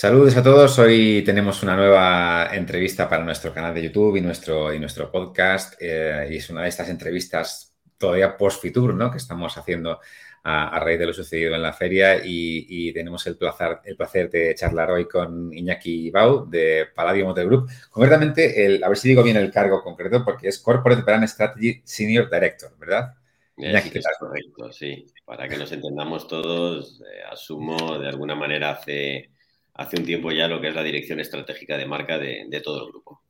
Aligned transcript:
Saludos 0.00 0.34
a 0.34 0.42
todos. 0.42 0.78
Hoy 0.78 1.22
tenemos 1.26 1.62
una 1.62 1.76
nueva 1.76 2.48
entrevista 2.54 3.06
para 3.06 3.22
nuestro 3.22 3.52
canal 3.52 3.74
de 3.74 3.82
YouTube 3.82 4.16
y 4.16 4.22
nuestro, 4.22 4.72
y 4.72 4.78
nuestro 4.78 5.12
podcast. 5.12 5.74
Eh, 5.78 6.26
y 6.30 6.36
es 6.36 6.48
una 6.48 6.62
de 6.62 6.70
estas 6.70 6.88
entrevistas 6.88 7.76
todavía 7.98 8.34
post-Fitur, 8.34 8.94
¿no? 8.94 9.10
Que 9.10 9.18
estamos 9.18 9.58
haciendo 9.58 10.00
a, 10.42 10.80
raíz 10.80 10.98
de 10.98 11.04
lo 11.04 11.12
sucedido 11.12 11.54
en 11.54 11.60
la 11.60 11.74
feria 11.74 12.18
y, 12.24 12.90
tenemos 12.94 13.26
el 13.26 13.36
placer, 13.36 13.80
el 13.84 13.94
placer 13.94 14.30
de 14.30 14.54
charlar 14.54 14.90
hoy 14.90 15.06
con 15.06 15.52
Iñaki 15.52 16.10
Bau 16.10 16.48
de 16.48 16.86
Palladium 16.94 17.28
Hotel 17.28 17.48
Group. 17.48 17.68
Concretamente, 17.90 18.64
el, 18.64 18.82
a 18.82 18.88
ver 18.88 18.96
si 18.96 19.08
digo 19.10 19.22
bien 19.22 19.36
el 19.36 19.50
cargo 19.50 19.82
concreto, 19.82 20.24
porque 20.24 20.48
es 20.48 20.60
Corporate 20.60 21.02
Brand 21.02 21.28
Strategy 21.28 21.82
Senior 21.84 22.30
Director, 22.30 22.72
¿verdad? 22.78 23.16
Iñaki, 23.54 23.90
¿qué 23.90 24.00
tal? 24.00 24.14
correcto, 24.18 24.72
sí. 24.72 25.04
Para 25.26 25.46
que 25.46 25.58
nos 25.58 25.70
entendamos 25.72 26.26
todos, 26.26 27.02
eh, 27.02 27.20
asumo 27.30 27.98
de 27.98 28.08
alguna 28.08 28.34
manera 28.34 28.70
hace 28.70 29.28
hace 29.74 29.98
un 29.98 30.06
tiempo 30.06 30.30
ya 30.32 30.48
lo 30.48 30.60
que 30.60 30.68
es 30.68 30.74
la 30.74 30.82
dirección 30.82 31.20
estratégica 31.20 31.76
de 31.76 31.86
marca 31.86 32.18
de, 32.18 32.60
todo 32.62 32.84
el 32.84 32.90
grupo. 32.90 33.22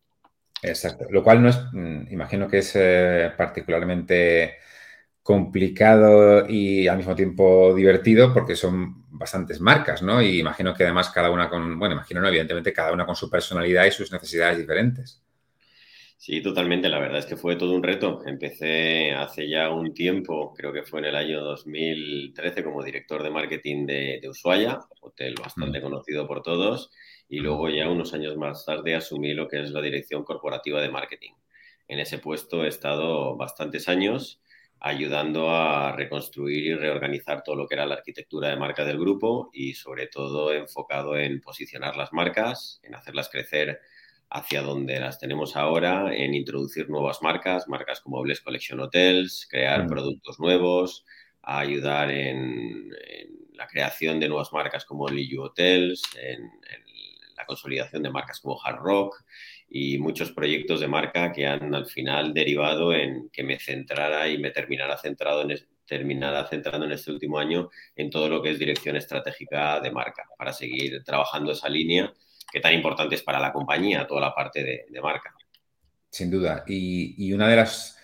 Exacto, 0.62 1.06
lo 1.10 1.22
cual 1.22 1.42
no 1.42 1.48
es, 1.48 1.58
mm, 1.72 2.12
imagino 2.12 2.48
que 2.48 2.58
es 2.58 2.72
eh, 2.74 3.32
particularmente 3.36 4.58
complicado 5.22 6.48
y 6.48 6.88
al 6.88 6.96
mismo 6.96 7.14
tiempo 7.14 7.74
divertido 7.74 8.32
porque 8.34 8.56
son 8.56 9.04
bastantes 9.10 9.60
marcas, 9.60 10.02
¿no? 10.02 10.20
Y 10.22 10.40
imagino 10.40 10.74
que 10.74 10.84
además 10.84 11.10
cada 11.10 11.30
una 11.30 11.48
con, 11.48 11.78
bueno, 11.78 11.94
imagino 11.94 12.20
no, 12.20 12.28
evidentemente 12.28 12.72
cada 12.72 12.92
una 12.92 13.06
con 13.06 13.16
su 13.16 13.30
personalidad 13.30 13.84
y 13.84 13.90
sus 13.90 14.10
necesidades 14.12 14.58
diferentes. 14.58 15.22
Sí, 16.22 16.42
totalmente. 16.42 16.90
La 16.90 16.98
verdad 16.98 17.20
es 17.20 17.24
que 17.24 17.38
fue 17.38 17.56
todo 17.56 17.72
un 17.72 17.82
reto. 17.82 18.20
Empecé 18.26 19.12
hace 19.12 19.48
ya 19.48 19.70
un 19.70 19.94
tiempo, 19.94 20.52
creo 20.54 20.70
que 20.70 20.82
fue 20.82 20.98
en 21.00 21.06
el 21.06 21.16
año 21.16 21.40
2013, 21.40 22.62
como 22.62 22.84
director 22.84 23.22
de 23.22 23.30
marketing 23.30 23.86
de, 23.86 24.20
Ushuaia, 24.28 24.80
hotel 25.00 25.34
bastante 25.42 25.78
mm. 25.80 25.82
conocido 25.82 26.26
por 26.28 26.42
todos, 26.42 26.90
y 27.26 27.40
mm. 27.40 27.42
luego 27.42 27.70
ya 27.70 27.88
unos 27.88 28.12
años 28.12 28.36
más 28.36 28.66
tarde 28.66 28.94
asumí 28.94 29.32
lo 29.32 29.48
que 29.48 29.62
es 29.62 29.70
la 29.70 29.80
dirección 29.80 30.22
corporativa 30.22 30.82
de 30.82 30.90
marketing. 30.90 31.32
En 31.88 32.00
ese 32.00 32.18
puesto 32.18 32.66
he 32.66 32.68
estado 32.68 33.34
bastantes 33.38 33.88
años 33.88 34.42
ayudando 34.78 35.50
a 35.50 35.96
reconstruir 35.96 36.66
y 36.66 36.74
reorganizar 36.74 37.42
todo 37.42 37.56
lo 37.56 37.66
que 37.66 37.76
era 37.76 37.86
la 37.86 37.94
arquitectura 37.94 38.50
de 38.50 38.56
marca 38.56 38.84
del 38.84 38.98
grupo 38.98 39.48
y 39.54 39.72
sobre 39.72 40.06
todo 40.06 40.52
enfocado 40.52 41.16
en 41.16 41.40
posicionar 41.40 41.96
las 41.96 42.12
marcas, 42.12 42.78
en 42.82 42.94
hacerlas 42.94 43.30
crecer 43.30 43.80
hacia 44.30 44.62
donde 44.62 45.00
las 45.00 45.18
tenemos 45.18 45.56
ahora, 45.56 46.14
en 46.14 46.34
introducir 46.34 46.88
nuevas 46.88 47.20
marcas, 47.20 47.68
marcas 47.68 48.00
como 48.00 48.22
Bless 48.22 48.40
Collection 48.40 48.78
Hotels, 48.80 49.46
crear 49.50 49.86
productos 49.88 50.38
nuevos, 50.38 51.04
ayudar 51.42 52.10
en, 52.12 52.90
la 53.54 53.66
creación 53.66 54.20
de 54.20 54.28
nuevas 54.28 54.52
marcas 54.52 54.84
como 54.84 55.08
Liu 55.08 55.42
Hotels, 55.42 56.02
en, 56.22 56.48
la 57.36 57.46
consolidación 57.46 58.02
de 58.02 58.10
marcas 58.10 58.38
como 58.40 58.60
Hard 58.62 58.80
Rock 58.80 59.24
y 59.68 59.98
muchos 59.98 60.30
proyectos 60.30 60.80
de 60.80 60.88
marca 60.88 61.32
que 61.32 61.46
han 61.46 61.74
al 61.74 61.86
final 61.86 62.34
derivado 62.34 62.92
en 62.92 63.30
que 63.30 63.42
me 63.42 63.58
centrara 63.58 64.28
y 64.28 64.36
me 64.36 64.50
terminara 64.50 64.98
centrado 64.98 65.48
en 65.48 65.58
terminara 65.86 66.46
centrando 66.46 66.84
en 66.84 66.92
este 66.92 67.10
último 67.10 67.38
año 67.38 67.70
en 67.96 68.10
todo 68.10 68.28
lo 68.28 68.42
que 68.42 68.50
es 68.50 68.58
dirección 68.58 68.94
estratégica 68.94 69.80
de 69.80 69.90
marca 69.90 70.24
para 70.36 70.52
seguir 70.52 71.02
trabajando 71.02 71.52
esa 71.52 71.70
línea 71.70 72.12
que 72.50 72.60
tan 72.60 72.74
importante 72.74 73.14
es 73.14 73.22
para 73.22 73.38
la 73.38 73.52
compañía, 73.52 74.06
toda 74.06 74.20
la 74.20 74.34
parte 74.34 74.62
de, 74.62 75.00
marca. 75.00 75.34
Sin 76.10 76.30
duda. 76.30 76.64
Y, 76.66 77.32
una 77.32 77.48
de 77.48 77.56
las 77.56 77.98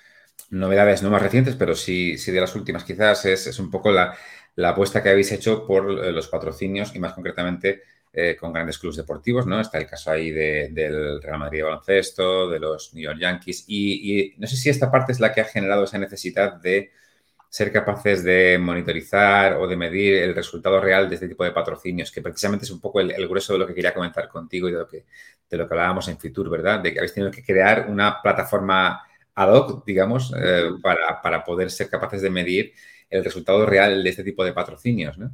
novedades 0.50 1.02
no 1.02 1.10
más 1.10 1.22
recientes, 1.22 1.56
pero 1.56 1.74
sí, 1.74 2.18
sí 2.18 2.30
de 2.32 2.40
las 2.40 2.54
últimas 2.54 2.84
quizás, 2.84 3.24
es, 3.24 3.58
un 3.58 3.70
poco 3.70 3.90
la, 3.90 4.16
apuesta 4.64 5.02
que 5.02 5.10
habéis 5.10 5.32
hecho 5.32 5.66
por 5.66 5.90
eh, 5.90 6.12
los 6.12 6.28
patrocinios 6.28 6.94
y 6.94 6.98
más 6.98 7.12
concretamente 7.12 7.82
eh, 8.18 8.34
con 8.34 8.50
grandes 8.50 8.78
clubes 8.78 8.96
deportivos, 8.96 9.46
¿no? 9.46 9.60
Está 9.60 9.76
el 9.76 9.86
caso 9.86 10.10
ahí 10.10 10.30
del 10.30 11.20
Real 11.20 11.38
Madrid 11.38 11.58
de 11.58 11.64
baloncesto, 11.64 12.48
de 12.48 12.58
los 12.58 12.94
New 12.94 13.04
York 13.04 13.18
Yankees 13.20 13.64
y, 13.68 14.32
no 14.38 14.46
sé 14.46 14.56
si 14.56 14.70
esta 14.70 14.90
parte 14.90 15.12
es 15.12 15.20
la 15.20 15.34
que 15.34 15.42
ha 15.42 15.44
generado 15.44 15.84
esa 15.84 15.98
necesidad 15.98 16.54
de 16.54 16.92
ser 17.48 17.72
capaces 17.72 18.22
de 18.24 18.58
monitorizar 18.58 19.54
o 19.54 19.66
de 19.66 19.76
medir 19.76 20.14
el 20.14 20.34
resultado 20.34 20.80
real 20.80 21.08
de 21.08 21.14
este 21.14 21.28
tipo 21.28 21.44
de 21.44 21.52
patrocinios, 21.52 22.10
que 22.10 22.22
precisamente 22.22 22.64
es 22.64 22.70
un 22.70 22.80
poco 22.80 23.00
el, 23.00 23.28
grueso 23.28 23.52
de 23.52 23.58
lo 23.58 23.66
que 23.66 23.74
quería 23.74 23.94
comentar 23.94 24.28
contigo 24.28 24.68
y 24.68 24.72
de 24.72 24.78
lo 24.78 24.86
que, 24.86 25.04
de 25.48 25.56
lo 25.56 25.66
que 25.66 25.74
hablábamos 25.74 26.08
en 26.08 26.18
Fitur, 26.18 26.50
¿verdad? 26.50 26.80
De 26.80 26.92
que 26.92 26.98
habéis 26.98 27.14
tenido 27.14 27.30
que 27.30 27.44
crear 27.44 27.86
una 27.88 28.20
plataforma 28.20 29.02
ad 29.34 29.52
hoc, 29.52 29.84
digamos, 29.84 30.32
eh, 30.36 30.70
para, 30.82 31.20
para 31.22 31.44
poder 31.44 31.70
ser 31.70 31.88
capaces 31.88 32.22
de 32.22 32.30
medir 32.30 32.72
el 33.08 33.24
resultado 33.24 33.64
real 33.66 34.02
de 34.02 34.10
este 34.10 34.24
tipo 34.24 34.44
de 34.44 34.52
patrocinios, 34.52 35.16
¿no? 35.18 35.30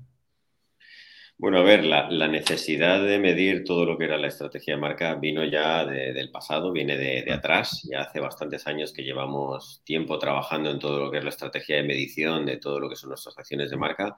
Bueno, 1.39 1.59
a 1.59 1.63
ver, 1.63 1.85
la, 1.85 2.29
necesidad 2.29 3.03
de 3.03 3.19
medir 3.19 3.65
todo 3.65 3.85
lo 3.85 3.99
que 3.99 4.05
era 4.05 4.17
la 4.17 4.29
estrategia 4.29 4.75
de 4.75 4.81
marca 4.81 5.15
vino 5.17 5.45
ya 5.45 5.85
del 5.85 6.31
pasado, 6.31 6.71
viene 6.73 6.97
de, 6.97 7.33
atrás. 7.33 7.83
Ya 7.91 8.03
hace 8.03 8.21
bastantes 8.21 8.67
años 8.69 8.93
que 8.93 9.03
llevamos 9.03 9.83
tiempo 9.85 10.19
trabajando 10.19 10.71
en 10.71 10.79
todo 10.79 11.01
lo 11.01 11.11
que 11.11 11.19
es 11.19 11.25
la 11.25 11.31
estrategia 11.31 11.77
de 11.77 11.83
medición, 11.83 12.47
de 12.47 12.59
todo 12.59 12.79
lo 12.79 12.89
que 12.89 12.97
son 12.97 13.09
nuestras 13.11 13.37
acciones 13.39 13.71
de 13.71 13.77
marca. 13.77 14.17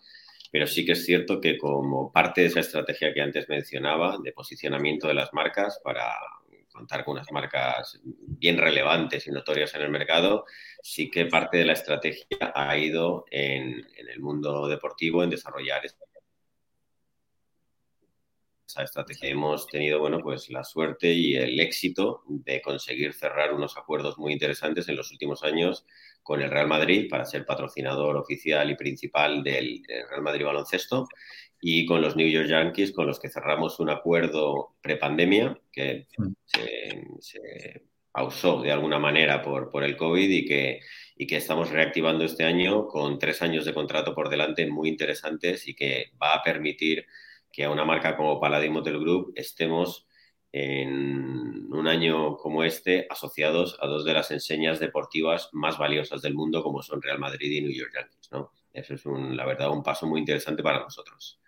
Pero 0.52 0.66
sí 0.66 0.84
que 0.84 0.92
es 0.92 1.04
cierto 1.04 1.40
que 1.40 1.56
como 1.56 2.12
parte 2.12 2.42
de 2.42 2.48
esa 2.48 2.60
estrategia 2.60 3.14
que 3.14 3.22
antes 3.22 3.48
mencionaba, 3.48 4.18
de 4.22 4.32
posicionamiento 4.32 5.08
de 5.08 5.14
las 5.14 5.32
marcas 5.32 5.80
para 5.82 6.14
contar 6.70 7.04
con 7.04 7.14
unas 7.14 7.30
marcas 7.32 8.00
bien 8.04 8.58
relevantes 8.58 9.26
y 9.26 9.30
notorias 9.30 9.74
en 9.74 9.82
el 9.82 9.90
mercado, 9.90 10.44
sí 10.82 11.10
que 11.10 11.26
parte 11.26 11.58
de 11.58 11.64
la 11.64 11.72
estrategia 11.72 12.52
ha 12.54 12.76
ido 12.76 13.24
en, 13.30 13.86
en 13.96 14.08
el 14.08 14.20
mundo 14.20 14.68
deportivo 14.68 15.22
en 15.22 15.30
desarrollar 15.30 15.86
esa 18.66 18.82
estrategia. 18.82 19.28
Hemos 19.28 19.66
tenido, 19.66 19.98
bueno, 20.00 20.20
pues 20.22 20.50
la 20.50 20.64
suerte 20.64 21.12
y 21.12 21.34
el 21.34 21.60
éxito 21.60 22.22
de 22.28 22.60
conseguir 22.62 23.12
cerrar 23.12 23.52
unos 23.52 23.76
acuerdos 23.76 24.18
muy 24.18 24.32
interesantes 24.32 24.88
en 24.88 24.96
los 24.96 25.10
últimos 25.12 25.42
años 25.42 25.86
con 26.22 26.40
el 26.40 26.50
Real 26.50 26.68
Madrid 26.68 27.08
para 27.08 27.26
ser 27.26 27.44
patrocinador 27.44 28.16
oficial 28.16 28.70
y 28.70 28.76
principal 28.76 29.42
del 29.42 29.82
Real 30.08 30.22
Madrid 30.22 30.46
Baloncesto 30.46 31.06
y 31.60 31.86
con 31.86 32.00
los 32.00 32.16
New 32.16 32.28
York 32.28 32.48
Yankees 32.48 32.92
con 32.92 33.06
los 33.06 33.20
que 33.20 33.30
cerramos 33.30 33.80
un 33.80 33.90
acuerdo 33.90 34.74
prepandemia 34.80 35.58
que 35.72 36.06
se, 36.46 37.82
pausó 38.12 38.62
de 38.62 38.70
alguna 38.70 38.98
manera 38.98 39.42
por, 39.42 39.70
por 39.70 39.82
el 39.82 39.96
COVID 39.96 40.30
y 40.30 40.44
que, 40.44 40.80
y 41.16 41.26
que 41.26 41.36
estamos 41.36 41.70
reactivando 41.70 42.24
este 42.24 42.44
año 42.44 42.86
con 42.86 43.18
tres 43.18 43.42
años 43.42 43.64
de 43.64 43.74
contrato 43.74 44.14
por 44.14 44.28
delante 44.28 44.66
muy 44.68 44.88
interesantes 44.88 45.66
y 45.66 45.74
que 45.74 46.12
va 46.22 46.34
a 46.34 46.42
permitir 46.42 47.06
que 47.54 47.64
a 47.64 47.70
una 47.70 47.84
marca 47.84 48.16
como 48.16 48.40
Paladin 48.40 48.72
Motor 48.72 48.98
Group 48.98 49.32
estemos 49.36 50.06
en 50.50 51.72
un 51.72 51.86
año 51.86 52.36
como 52.36 52.64
este 52.64 53.06
asociados 53.08 53.78
a 53.80 53.86
dos 53.86 54.04
de 54.04 54.12
las 54.12 54.30
enseñas 54.30 54.80
deportivas 54.80 55.50
más 55.52 55.78
valiosas 55.78 56.20
del 56.22 56.34
mundo 56.34 56.62
como 56.62 56.82
son 56.82 57.00
Real 57.00 57.18
Madrid 57.18 57.50
y 57.50 57.60
New 57.62 57.72
York 57.72 57.92
Yankees. 57.94 58.28
¿no? 58.32 58.52
Eso 58.72 58.94
es, 58.94 59.06
un, 59.06 59.36
la 59.36 59.46
verdad, 59.46 59.70
un 59.70 59.82
paso 59.82 60.06
muy 60.06 60.20
interesante 60.20 60.62
para 60.62 60.80
nosotros. 60.80 61.40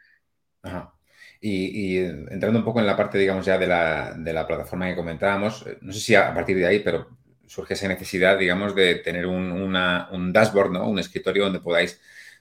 Y, 1.41 1.99
entrando 1.99 2.59
un 2.59 2.65
poco 2.65 2.81
en 2.81 2.87
la 2.87 2.97
parte, 2.97 3.19
digamos, 3.19 3.47
ya 3.47 3.59
de 3.59 3.67
la, 3.67 4.15
de 4.17 4.33
la, 4.33 4.47
plataforma 4.47 4.89
que 4.89 4.97
comentábamos, 4.97 5.65
no 5.81 5.93
sé 5.93 6.01
si 6.01 6.15
a 6.15 6.35
partir 6.35 6.57
de 6.57 6.67
ahí, 6.67 6.81
pero 6.81 7.09
surge 7.47 7.75
esa 7.75 7.87
necesidad, 7.87 8.39
digamos, 8.39 8.75
de 8.75 8.97
tener 8.97 9.27
un, 9.27 9.53
un 9.53 10.33
dashboard, 10.33 10.73
¿no? 10.73 10.89
Un 10.89 10.99
escritorio 10.99 11.45
donde 11.45 11.61
podáis 11.61 12.01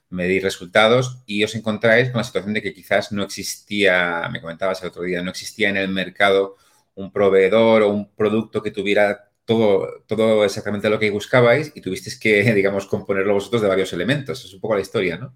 medir 0.10 0.44
resultados 0.44 1.22
y 1.26 1.44
os 1.44 1.56
encontráis 1.56 2.10
con 2.10 2.20
la 2.20 2.24
situación 2.24 2.54
de 2.54 2.62
que 2.62 2.74
quizás 2.74 3.12
no 3.12 3.24
existía, 3.24 4.30
me 4.32 4.42
comentabas 4.42 4.82
el 4.82 4.90
otro 4.90 5.04
día, 5.04 5.22
no 5.22 5.32
existía 5.32 5.70
en 5.70 5.78
el 5.78 5.90
mercado 5.90 6.58
un 6.96 7.12
proveedor 7.12 7.84
o 7.84 7.90
un 7.90 8.14
producto 8.16 8.62
que 8.62 8.72
tuviera 8.72 9.30
todo, 9.46 10.04
todo 10.08 10.44
exactamente 10.44 10.90
lo 10.90 11.00
que 11.00 11.12
buscabais 11.12 11.72
y 11.76 11.82
tuvisteis 11.82 12.20
que, 12.20 12.42
digamos, 12.54 12.88
componerlo 12.88 13.34
vosotros 13.34 13.62
de 13.62 13.68
varios 13.68 13.94
elementos. 13.94 14.44
Es 14.44 14.54
un 14.54 14.60
poco 14.62 14.76
la 14.76 14.82
historia, 14.82 15.18
¿no? 15.18 15.36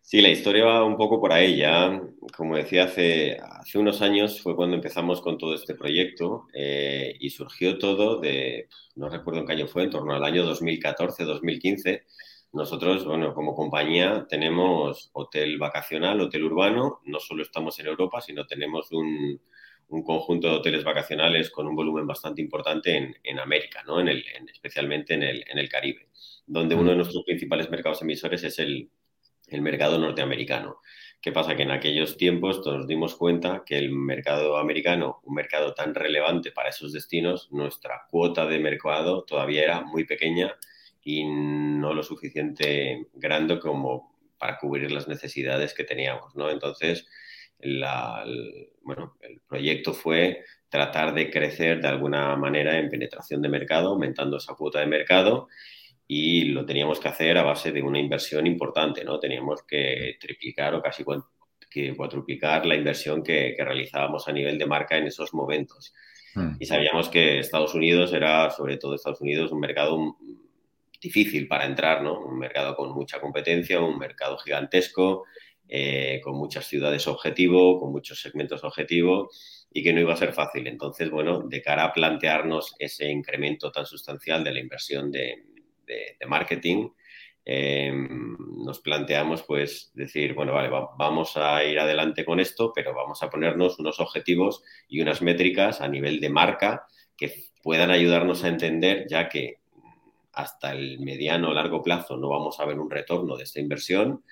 Sí, 0.00 0.20
la 0.20 0.28
historia 0.28 0.64
va 0.64 0.84
un 0.84 0.96
poco 0.96 1.20
por 1.20 1.32
ahí. 1.32 1.56
Ya, 1.56 2.00
como 2.36 2.56
decía, 2.56 2.84
hace, 2.84 3.38
hace 3.40 3.78
unos 3.78 4.02
años 4.02 4.40
fue 4.42 4.56
cuando 4.56 4.76
empezamos 4.76 5.22
con 5.22 5.38
todo 5.38 5.54
este 5.54 5.74
proyecto 5.74 6.48
eh, 6.52 7.14
y 7.18 7.30
surgió 7.30 7.78
todo 7.78 8.20
de, 8.20 8.68
no 8.96 9.08
recuerdo 9.08 9.40
en 9.40 9.46
qué 9.46 9.52
año 9.52 9.68
fue, 9.68 9.84
en 9.84 9.90
torno 9.90 10.14
al 10.14 10.24
año 10.24 10.44
2014, 10.44 11.24
2015 11.24 12.04
nosotros, 12.52 13.04
bueno, 13.06 13.32
como 13.32 13.54
compañía 13.54 14.26
tenemos 14.28 15.10
hotel 15.14 15.58
vacacional, 15.58 16.20
hotel 16.20 16.44
urbano, 16.44 17.00
no 17.04 17.18
solo 17.18 17.42
estamos 17.42 17.78
en 17.80 17.86
Europa, 17.86 18.20
sino 18.20 18.46
tenemos 18.46 18.92
un, 18.92 19.40
conjunto 20.04 20.48
de 20.48 20.54
hoteles 20.54 20.84
vacacionales 20.84 21.50
con 21.50 21.66
un 21.66 21.76
volumen 21.76 22.06
bastante 22.06 22.40
importante 22.40 23.18
en, 23.22 23.38
América, 23.38 23.82
¿no? 23.86 24.00
en 24.00 24.08
el, 24.08 24.24
especialmente 24.50 25.14
en 25.14 25.22
el, 25.22 25.44
en 25.46 25.58
el, 25.58 25.68
Caribe, 25.68 26.08
donde 26.46 26.74
uno 26.74 26.90
de 26.90 26.96
nuestros 26.96 27.24
principales 27.24 27.70
mercados 27.70 28.00
emisores 28.00 28.42
es 28.42 28.58
el, 28.58 28.90
el 29.48 29.60
mercado 29.60 29.98
norteamericano. 29.98 30.78
¿Qué 31.20 31.30
pasa? 31.30 31.54
Que 31.54 31.62
en 31.62 31.70
aquellos 31.70 32.16
tiempos 32.16 32.66
nos 32.66 32.86
dimos 32.86 33.16
cuenta 33.16 33.64
que 33.64 33.76
el 33.76 33.90
mercado 33.92 34.56
americano, 34.56 35.20
un 35.24 35.34
mercado 35.34 35.74
tan 35.74 35.94
relevante 35.94 36.52
para 36.52 36.70
esos 36.70 36.92
destinos, 36.92 37.52
nuestra 37.52 38.06
cuota 38.10 38.46
de 38.46 38.58
mercado 38.58 39.24
todavía 39.24 39.62
era 39.62 39.80
muy 39.82 40.04
pequeña 40.04 40.56
y 41.02 41.24
no 41.24 41.94
lo 41.94 42.02
suficiente 42.02 43.08
grande 43.14 43.58
como 43.58 44.12
para 44.38 44.58
cubrir 44.58 44.90
las 44.90 45.08
necesidades 45.08 45.74
que 45.74 45.84
teníamos, 45.84 46.34
¿no? 46.34 46.50
Entonces, 46.50 47.06
bueno, 48.82 49.16
el 49.20 49.40
proyecto 49.46 49.94
fue 49.94 50.44
tratar 50.68 51.14
de 51.14 51.30
crecer 51.30 51.80
de 51.80 51.88
alguna 51.88 52.34
manera 52.36 52.78
en 52.78 52.88
penetración 52.88 53.40
de 53.42 53.48
mercado, 53.48 53.90
aumentando 53.90 54.38
esa 54.38 54.54
cuota 54.54 54.80
de 54.80 54.86
mercado 54.86 55.48
y 56.08 56.46
lo 56.46 56.66
teníamos 56.66 56.98
que 56.98 57.08
hacer 57.08 57.38
a 57.38 57.42
base 57.42 57.72
de 57.72 57.82
una 57.82 57.98
inversión 57.98 58.46
importante, 58.46 59.04
¿no? 59.04 59.18
Teníamos 59.18 59.62
que 59.62 60.16
triplicar 60.20 60.74
o 60.74 60.82
casi 60.82 61.04
que 61.70 61.94
cuatruplicar 61.96 62.66
la 62.66 62.74
inversión 62.74 63.22
que, 63.22 63.54
realizábamos 63.58 64.28
a 64.28 64.32
nivel 64.32 64.58
de 64.58 64.66
marca 64.66 64.96
en 64.96 65.06
esos 65.06 65.32
momentos. 65.32 65.94
Hmm. 66.34 66.56
Y 66.58 66.66
sabíamos 66.66 67.08
que 67.08 67.38
Estados 67.38 67.74
Unidos 67.74 68.12
era, 68.12 68.50
sobre 68.50 68.76
todo 68.76 68.94
Estados 68.94 69.20
Unidos, 69.20 69.52
un 69.52 69.60
mercado 69.60 70.16
difícil 71.02 71.48
para 71.48 71.66
entrar, 71.66 72.02
¿no? 72.02 72.20
Un 72.20 72.38
mercado 72.38 72.76
con 72.76 72.92
mucha 72.92 73.20
competencia, 73.20 73.80
un 73.80 73.98
mercado 73.98 74.38
gigantesco, 74.38 75.24
eh, 75.68 76.20
con 76.22 76.36
muchas 76.36 76.66
ciudades 76.66 77.06
objetivo, 77.08 77.80
con 77.80 77.90
muchos 77.92 78.20
segmentos 78.20 78.62
objetivo 78.62 79.30
y 79.72 79.82
que 79.82 79.92
no 79.92 80.00
iba 80.00 80.12
a 80.12 80.16
ser 80.16 80.32
fácil. 80.32 80.66
Entonces, 80.66 81.10
bueno, 81.10 81.40
de 81.48 81.60
cara 81.60 81.84
a 81.84 81.92
plantearnos 81.92 82.74
ese 82.78 83.10
incremento 83.10 83.72
tan 83.72 83.86
sustancial 83.86 84.44
de 84.44 84.52
la 84.52 84.60
inversión 84.60 85.10
de, 85.10 85.44
marketing, 86.26 86.88
em, 87.44 88.36
nos 88.64 88.80
planteamos 88.80 89.42
pues 89.42 89.90
decir, 89.94 90.34
bueno, 90.34 90.52
vale, 90.52 90.70
vamos 90.98 91.36
a 91.36 91.64
ir 91.64 91.78
adelante 91.78 92.24
con 92.24 92.38
esto, 92.40 92.72
pero 92.74 92.94
vamos 92.94 93.22
a 93.22 93.28
ponernos 93.28 93.78
unos 93.78 93.98
objetivos 94.00 94.62
y 94.88 95.00
unas 95.00 95.20
métricas 95.20 95.80
a 95.80 95.88
nivel 95.88 96.20
de 96.20 96.30
marca 96.30 96.86
que 97.16 97.32
puedan 97.62 97.90
ayudarnos 97.90 98.44
a 98.44 98.48
entender, 98.48 99.06
ya 99.08 99.28
que 99.28 99.61
hasta 100.32 100.72
el 100.72 101.00
mediano 101.00 101.50
o 101.50 101.54
largo 101.54 101.82
plazo 101.82 102.16
no 102.16 102.28
vamos 102.28 102.58
a 102.60 102.64
ver 102.64 102.78
un 102.78 102.90
retorno 102.90 103.36
de 103.36 103.44
esta 103.44 103.60
inversión, 103.60 104.24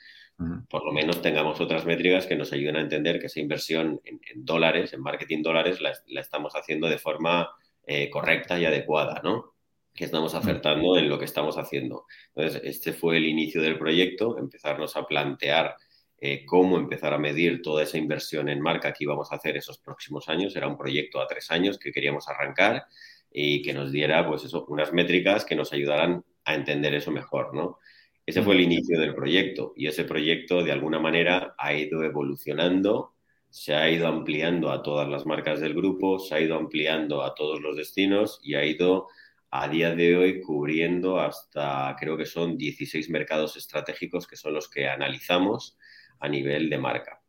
por 0.70 0.86
lo 0.86 0.92
menos 0.92 1.20
tengamos 1.20 1.60
otras 1.60 1.84
métricas 1.84 2.26
que 2.26 2.34
nos 2.34 2.50
ayuden 2.54 2.76
a 2.76 2.80
entender 2.80 3.20
que 3.20 3.26
esa 3.26 3.40
inversión 3.40 4.00
en, 4.04 4.20
dólares, 4.36 4.94
en 4.94 5.02
marketing 5.02 5.42
dólares, 5.42 5.82
la, 5.82 5.92
estamos 6.18 6.54
haciendo 6.54 6.88
de 6.88 6.96
forma 6.96 7.50
eh, 7.86 8.08
correcta 8.08 8.58
y 8.58 8.64
adecuada, 8.64 9.20
¿no? 9.22 9.52
Que 9.94 10.06
estamos 10.06 10.34
acertando 10.34 10.96
en 10.96 11.10
lo 11.10 11.18
que 11.18 11.26
estamos 11.26 11.58
haciendo. 11.58 12.06
Entonces, 12.34 12.62
este 12.64 12.94
fue 12.94 13.18
el 13.18 13.26
inicio 13.26 13.60
del 13.60 13.78
proyecto, 13.78 14.38
empezarnos 14.38 14.96
a 14.96 15.04
plantear 15.04 15.76
eh, 16.22 16.46
cómo 16.46 16.78
empezar 16.78 17.12
a 17.12 17.18
medir 17.18 17.60
toda 17.60 17.82
esa 17.82 17.98
inversión 17.98 18.48
en 18.48 18.62
marca 18.62 18.94
que 18.94 19.04
íbamos 19.04 19.32
a 19.32 19.36
hacer 19.36 19.58
esos 19.58 19.78
próximos 19.78 20.28
años. 20.30 20.56
Era 20.56 20.68
un 20.68 20.78
proyecto 20.78 21.20
a 21.20 21.26
tres 21.26 21.50
años 21.50 21.78
que 21.78 21.92
queríamos 21.92 22.28
arrancar 22.28 22.84
y 23.32 23.62
que 23.62 23.72
nos 23.72 23.92
diera, 23.92 24.26
pues 24.26 24.44
eso, 24.44 24.66
unas 24.68 24.92
métricas 24.92 25.44
que 25.44 25.56
nos 25.56 25.72
ayudaran 25.72 26.24
a 26.44 26.54
entender 26.54 26.94
eso 26.94 27.10
mejor, 27.10 27.54
¿no? 27.54 27.78
Ese 28.26 28.42
fue 28.42 28.54
el 28.54 28.60
inicio 28.60 29.00
del 29.00 29.14
proyecto 29.14 29.72
y 29.76 29.86
ese 29.86 30.04
proyecto 30.04 30.62
de 30.62 30.72
alguna 30.72 30.98
manera 31.00 31.54
ha 31.58 31.74
ido 31.74 32.04
evolucionando, 32.04 33.14
se 33.48 33.74
ha 33.74 33.90
ido 33.90 34.06
ampliando 34.06 34.70
a 34.70 34.82
todas 34.82 35.08
las 35.08 35.26
marcas 35.26 35.60
del 35.60 35.74
grupo, 35.74 36.18
se 36.18 36.34
ha 36.34 36.40
ido 36.40 36.56
ampliando 36.56 37.22
a 37.22 37.34
todos 37.34 37.60
los 37.60 37.76
destinos 37.76 38.38
y 38.42 38.54
ha 38.54 38.64
ido 38.64 39.08
a 39.50 39.68
día 39.68 39.94
de 39.94 40.16
hoy 40.16 40.40
cubriendo 40.40 41.18
hasta 41.18 41.96
creo 41.98 42.16
que 42.16 42.26
son 42.26 42.56
16 42.56 43.10
mercados 43.10 43.56
estratégicos 43.56 44.28
que 44.28 44.36
son 44.36 44.54
los 44.54 44.68
que 44.68 44.88
analizamos 44.88 45.76
a 46.20 46.28
nivel 46.28 46.70
de 46.70 46.78
marca. 46.78 47.19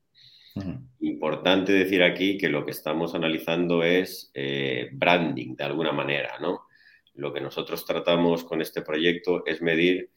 Importante 1.00 1.72
decir 1.72 2.04
aquí 2.04 2.38
que 2.38 2.50
lo 2.50 2.66
que 2.66 2.72
estamos 2.72 3.16
analizando 3.16 3.84
es 3.84 4.32
eh, 4.34 4.90
branding 4.92 5.56
de 5.56 5.64
alguna 5.64 5.92
manera, 5.92 6.38
¿no? 6.40 6.68
Lo 7.14 7.34
que 7.34 7.42
nosotros 7.42 7.86
tratamos 7.86 8.44
con 8.44 8.62
este 8.62 8.82
proyecto 8.82 9.46
es 9.46 9.62
medir 9.62 10.12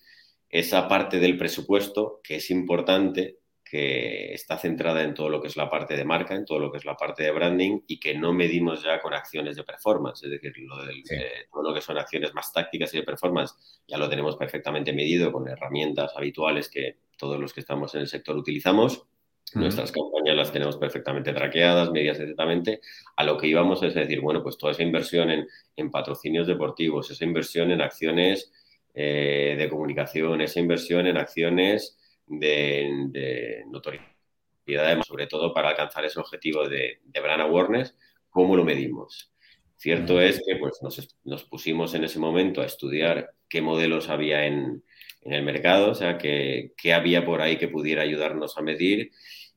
esa 0.49 0.89
parte 0.89 1.19
del 1.19 1.37
presupuesto 1.37 2.21
que 2.23 2.37
es 2.37 2.51
importante, 2.51 3.39
que 3.65 4.33
está 4.33 4.57
centrada 4.57 5.03
en 5.03 5.15
todo 5.15 5.29
lo 5.29 5.41
que 5.41 5.49
es 5.49 5.57
la 5.57 5.69
parte 5.69 5.97
de 5.97 6.05
marca, 6.05 6.35
en 6.35 6.45
todo 6.45 6.61
lo 6.61 6.71
que 6.71 6.79
es 6.79 6.85
la 6.85 6.97
parte 6.97 7.25
de 7.25 7.33
branding 7.33 7.81
y 7.89 7.99
que 7.99 8.15
no 8.17 8.33
medimos 8.33 8.83
ya 8.83 9.01
con 9.01 9.15
acciones 9.15 9.57
de 9.57 9.65
performance, 9.65 10.23
es 10.23 10.31
decir, 10.31 10.53
lo 10.59 10.89
eh, 10.89 11.47
todo 11.53 11.63
lo 11.63 11.75
que 11.75 11.81
son 11.81 11.99
acciones 11.99 12.33
más 12.35 12.53
tácticas 12.53 12.95
y 12.95 12.99
de 12.99 13.03
performance 13.03 13.83
ya 13.89 13.99
lo 13.99 14.09
tenemos 14.09 14.37
perfectamente 14.37 14.93
medido 14.93 15.33
con 15.33 15.49
herramientas 15.49 16.13
habituales 16.17 16.69
que 16.69 16.99
todos 17.17 17.41
los 17.41 17.53
que 17.53 17.61
estamos 17.61 17.95
en 17.95 18.03
el 18.03 18.09
sector 18.09 18.37
utilizamos. 18.37 19.07
Nuestras 19.55 19.93
campañas 19.93 20.37
las 20.37 20.53
tenemos 20.53 20.77
perfectamente 20.79 21.33
traqueadas, 21.33 21.91
medidas 21.91 22.19
exactamente. 22.19 22.81
A 23.17 23.25
lo 23.25 23.39
que 23.39 23.47
íbamos 23.47 23.83
es 23.83 23.95
decir, 23.95 24.21
bueno, 24.21 24.43
pues 24.43 24.57
toda 24.57 24.73
esa 24.73 24.83
inversión 24.83 25.31
en, 25.31 25.47
en 25.77 25.91
patrocinios 25.91 26.47
deportivos, 26.47 27.11
esa 27.11 27.25
inversión 27.25 27.71
en 27.71 27.81
acciones 27.81 28.51
eh, 28.97 29.57
de 29.59 29.69
comunicación, 29.69 30.41
esa 30.41 30.61
inversión 30.61 31.09
en 31.09 31.17
acciones 31.17 31.99
de, 32.29 33.65
notoriedad, 33.67 35.03
sobre 35.03 35.27
todo 35.27 35.53
para 35.53 35.71
alcanzar 35.71 36.05
ese 36.05 36.21
objetivo 36.21 36.69
de, 36.69 37.01
brand 37.13 37.43
awareness, 37.43 37.97
¿cómo 38.31 38.57
lo 38.57 38.63
medimos? 38.63 39.33
Cierto 39.75 40.21
es 40.21 40.41
que 40.47 40.55
pues, 40.57 40.79
nos, 41.25 41.43
pusimos 41.45 41.93
en 41.95 42.05
ese 42.05 42.21
momento 42.21 42.63
a 42.63 42.67
estudiar 42.67 43.33
qué 43.49 43.61
modelos 43.61 44.09
había 44.09 44.47
en, 44.47 44.85
el 45.33 45.43
mercado, 45.43 45.91
o 45.91 45.95
sea, 45.95 46.19
qué, 46.19 46.73
qué, 46.77 46.93
había 46.93 47.25
por 47.25 47.41
ahí 47.41 47.57
que 47.57 47.69
pudiera 47.69 48.03
ayudarnos 48.03 48.59
a 48.59 48.63
medir. 48.63 49.11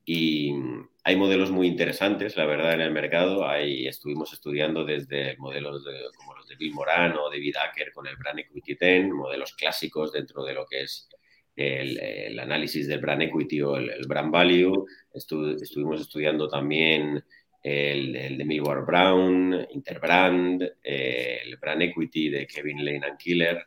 Y 0.06 0.54
hay 1.04 1.18
modelos 1.18 1.52
muy 1.52 1.68
interesantes, 1.68 2.38
la 2.38 2.46
verdad, 2.46 2.74
en 2.74 2.82
el 2.82 2.92
mercado. 2.92 3.48
Ahí 3.48 3.88
estuvimos 3.88 4.32
estudiando 4.32 4.86
desde 4.86 5.36
modelos 5.38 5.84
como 6.16 6.34
de 6.48 6.56
Bill 6.56 6.74
Moran 6.74 7.18
o 7.18 7.30
David 7.30 7.56
Acker 7.58 7.92
con 7.92 8.08
el 8.08 8.16
Brand 8.16 8.40
Equity 8.40 8.76
10, 8.80 9.10
modelos 9.10 9.54
clásicos 9.54 10.12
dentro 10.12 10.44
de 10.44 10.54
lo 10.54 10.66
que 10.66 10.84
es 10.84 11.10
el, 11.56 12.40
análisis 12.40 12.88
del 12.88 13.00
Brand 13.00 13.24
Equity 13.24 13.62
o 13.62 13.78
el, 13.78 14.08
Brand 14.08 14.32
Value. 14.32 14.86
estuvimos 15.14 16.02
estudiando 16.02 16.48
también 16.48 17.24
el, 17.64 18.38
de 18.38 18.46
Millward 18.46 18.86
Brown, 18.86 19.68
Interbrand, 19.72 20.64
el 20.84 21.58
Brand 21.58 21.82
Equity 21.82 22.30
de 22.30 22.48
Kevin 22.48 22.86
Lane 22.86 23.06
and 23.06 23.18
Killer. 23.18 23.66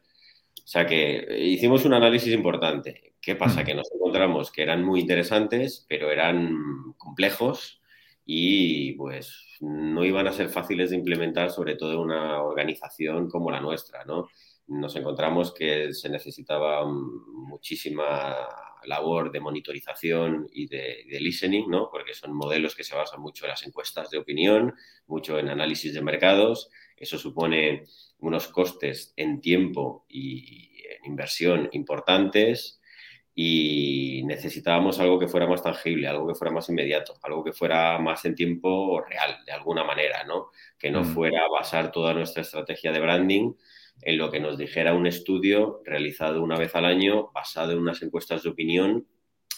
O 0.70 0.72
sea 0.72 0.86
que 0.86 1.26
hicimos 1.36 1.84
un 1.84 1.94
análisis 1.94 2.32
importante. 2.32 3.14
¿Qué 3.20 3.34
pasa? 3.34 3.62
Mm. 3.62 3.64
Que 3.64 3.74
nos 3.74 3.90
encontramos 3.92 4.52
que 4.52 4.62
eran 4.62 4.84
muy 4.84 5.00
interesantes, 5.00 5.84
pero 5.88 6.12
eran 6.12 6.94
complejos 6.96 7.82
y 8.24 8.92
pues 8.92 9.56
no 9.58 10.04
iban 10.04 10.28
a 10.28 10.32
ser 10.32 10.48
fáciles 10.48 10.90
de 10.90 10.96
implementar, 10.96 11.50
sobre 11.50 11.74
todo 11.74 11.94
en 11.94 11.98
una 11.98 12.40
organización 12.40 13.28
como 13.28 13.50
la 13.50 13.58
nuestra, 13.58 14.04
¿no? 14.04 14.28
Nos 14.68 14.94
encontramos 14.94 15.52
que 15.52 15.92
se 15.92 16.08
necesitaba 16.08 16.86
muchísima 16.86 18.36
labor 18.84 19.32
de 19.32 19.40
monitorización 19.40 20.46
y 20.52 20.68
de, 20.68 21.04
listening, 21.18 21.68
¿no? 21.68 21.88
Porque 21.90 22.14
son 22.14 22.32
modelos 22.32 22.76
que 22.76 22.84
se 22.84 22.94
basan 22.94 23.20
mucho 23.20 23.44
en 23.44 23.50
las 23.50 23.66
encuestas 23.66 24.08
de 24.10 24.18
opinión, 24.18 24.72
mucho 25.08 25.36
en 25.36 25.48
análisis 25.48 25.92
de 25.94 26.00
mercados. 26.00 26.70
Eso 26.96 27.18
supone 27.18 27.86
unos 28.20 28.48
costes 28.48 29.12
en 29.16 29.40
tiempo 29.40 30.04
y 30.08 30.82
en 31.00 31.10
inversión 31.12 31.68
importantes 31.72 32.80
y 33.34 34.22
necesitábamos 34.24 34.98
algo 34.98 35.18
que 35.18 35.28
fuera 35.28 35.46
más 35.46 35.62
tangible, 35.62 36.08
algo 36.08 36.26
que 36.26 36.34
fuera 36.34 36.52
más 36.52 36.68
inmediato, 36.68 37.18
algo 37.22 37.44
que 37.44 37.52
fuera 37.52 37.98
más 37.98 38.24
en 38.24 38.34
tiempo 38.34 39.02
real, 39.02 39.38
de 39.46 39.52
alguna 39.52 39.84
manera, 39.84 40.24
¿no? 40.24 40.50
Que 40.78 40.90
no 40.90 41.02
mm. 41.02 41.14
fuera 41.14 41.48
basar 41.48 41.90
toda 41.90 42.12
nuestra 42.12 42.42
estrategia 42.42 42.92
de 42.92 43.00
branding 43.00 43.54
en 44.02 44.18
lo 44.18 44.30
que 44.30 44.40
nos 44.40 44.58
dijera 44.58 44.94
un 44.94 45.06
estudio 45.06 45.80
realizado 45.84 46.42
una 46.42 46.58
vez 46.58 46.74
al 46.74 46.84
año, 46.84 47.30
basado 47.32 47.72
en 47.72 47.78
unas 47.78 48.02
encuestas 48.02 48.42
de 48.42 48.50
opinión 48.50 49.06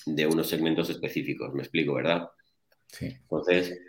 de 0.07 0.27
unos 0.27 0.49
segmentos 0.49 0.91
específicos. 0.91 1.53
Me 1.55 1.63
explico, 1.63 1.95
¿verdad? 1.95 2.29
Sí. 2.89 3.07
Entonces, 3.07 3.81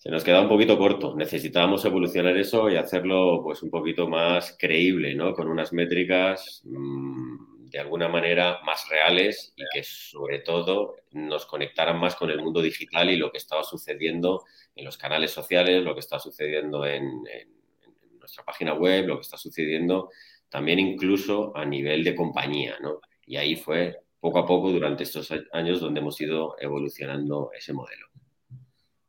se 0.00 0.08
nos 0.08 0.24
queda 0.24 0.40
un 0.40 0.48
poquito 0.48 0.78
corto. 0.78 1.14
Necesitábamos 1.14 1.84
evolucionar 1.84 2.34
eso 2.34 2.70
y 2.70 2.76
hacerlo 2.76 3.42
pues 3.42 3.62
un 3.62 3.68
poquito 3.68 4.08
más 4.08 4.56
creíble, 4.58 5.14
¿no? 5.14 5.34
Con 5.34 5.46
unas 5.46 5.74
métricas 5.74 6.62
mmm, 6.64 7.68
de 7.68 7.78
alguna 7.78 8.08
manera 8.08 8.60
más 8.64 8.88
reales 8.88 9.52
y 9.54 9.62
que 9.70 9.84
sobre 9.84 10.38
todo 10.38 10.94
nos 11.10 11.44
conectaran 11.44 12.00
más 12.00 12.16
con 12.16 12.30
el 12.30 12.40
mundo 12.40 12.62
digital 12.62 13.10
y 13.10 13.18
lo 13.18 13.30
que 13.30 13.36
estaba 13.36 13.62
sucediendo 13.62 14.46
en 14.74 14.86
los 14.86 14.96
canales 14.96 15.32
sociales, 15.32 15.84
lo 15.84 15.92
que 15.92 16.00
está 16.00 16.18
sucediendo 16.18 16.86
en, 16.86 17.04
nuestra 18.18 18.42
página 18.42 18.72
web, 18.72 19.06
lo 19.06 19.16
que 19.16 19.22
está 19.22 19.36
sucediendo 19.36 20.08
también 20.48 20.78
incluso 20.78 21.54
a 21.54 21.66
nivel 21.66 22.04
de 22.04 22.14
compañía, 22.14 22.78
¿no? 22.80 23.02
Y 23.26 23.36
ahí 23.36 23.54
fue 23.54 23.98
poco 24.18 24.38
a 24.38 24.46
poco 24.46 24.72
durante 24.72 25.02
estos 25.02 25.30
años 25.52 25.78
donde 25.78 26.00
hemos 26.00 26.18
ido 26.22 26.56
evolucionando 26.58 27.50
ese 27.54 27.74
modelo. 27.74 28.06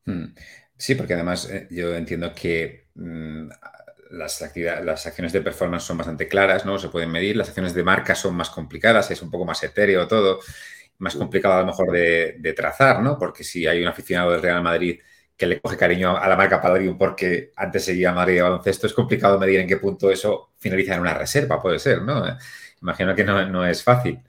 Hmm. 0.04 0.34
Sí, 0.82 0.96
porque 0.96 1.14
además 1.14 1.48
eh, 1.48 1.68
yo 1.70 1.96
entiendo 1.96 2.34
que 2.34 2.88
mm, 2.96 3.50
las, 4.12 4.52
las 4.84 5.06
acciones 5.06 5.32
de 5.32 5.42
performance 5.42 5.84
son 5.84 6.00
bastante 6.00 6.28
claras, 6.28 6.66
¿no? 6.66 6.80
Se 6.80 6.90
pueden 6.90 7.12
medir. 7.12 7.38
Las 7.38 7.50
acciones 7.50 7.76
de 7.76 7.84
marca 7.84 8.16
son 8.16 8.36
más 8.36 8.50
complicadas, 8.50 9.12
es 9.12 9.22
un 9.22 9.30
poco 9.30 9.46
más 9.46 9.62
etéreo 9.64 10.08
todo, 10.08 10.40
más 10.98 11.16
complicado 11.16 11.54
a 11.54 11.60
lo 11.60 11.68
mejor 11.68 11.92
de, 11.92 12.54
trazar, 12.56 13.00
¿no? 13.04 13.20
Porque 13.20 13.44
si 13.44 13.68
hay 13.68 13.80
un 13.80 13.90
aficionado 13.90 14.32
del 14.32 14.42
Real 14.42 14.64
Madrid 14.64 15.00
que 15.38 15.46
le 15.46 15.62
coge 15.62 15.78
cariño 15.78 16.18
a 16.18 16.28
la 16.28 16.36
marca 16.36 16.60
Palladium 16.60 16.98
porque 16.98 17.52
antes 17.56 17.86
seguía 17.86 18.12
Madrid 18.12 18.38
de 18.38 18.42
baloncesto, 18.42 18.88
es 18.88 18.94
complicado 18.94 19.38
medir 19.38 19.60
en 19.60 19.68
qué 19.68 19.78
punto 19.78 20.10
eso 20.10 20.54
finaliza 20.58 20.96
en 20.96 21.02
una 21.02 21.14
reserva, 21.14 21.62
puede 21.62 21.78
ser, 21.78 22.02
¿no? 22.02 22.24
Imagino 22.82 23.14
que 23.14 23.24
no, 23.24 23.68
es 23.68 23.84
fácil. 23.84 24.20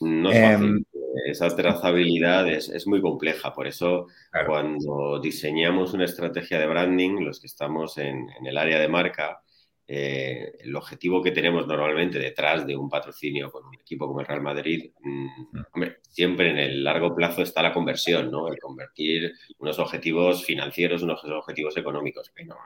No 0.00 0.30
es 0.30 0.52
fácil. 0.52 0.86
Esa 1.26 1.54
trazabilidad 1.54 2.48
es, 2.48 2.86
muy 2.86 3.00
compleja. 3.00 3.52
Por 3.52 3.66
eso, 3.66 4.06
cuando 4.46 5.20
diseñamos 5.20 5.92
una 5.94 6.04
estrategia 6.04 6.58
de 6.58 6.66
branding, 6.66 7.24
los 7.24 7.40
que 7.40 7.46
estamos 7.46 7.98
en, 7.98 8.28
en 8.38 8.46
el 8.46 8.56
área 8.56 8.78
de 8.78 8.88
marca, 8.88 9.42
eh, 9.94 10.52
el 10.60 10.74
objetivo 10.76 11.20
que 11.20 11.32
tenemos 11.32 11.66
normalmente 11.66 12.18
detrás 12.18 12.64
de 12.66 12.76
un 12.76 12.88
patrocinio 12.88 13.50
con 13.50 13.66
un 13.66 13.74
equipo 13.74 14.06
como 14.06 14.20
el 14.20 14.26
Real 14.26 14.40
Madrid, 14.40 14.90
mm, 15.00 15.26
mm. 15.74 15.84
siempre 16.08 16.50
en 16.50 16.58
el 16.58 16.84
largo 16.84 17.14
plazo 17.14 17.42
está 17.42 17.62
la 17.62 17.74
conversión, 17.74 18.30
¿no? 18.30 18.48
El 18.48 18.58
convertir 18.58 19.34
unos 19.58 19.78
objetivos 19.80 20.44
financieros, 20.46 21.02
unos 21.02 21.22
objetivos 21.24 21.76
económicos. 21.76 22.32
Pero, 22.34 22.56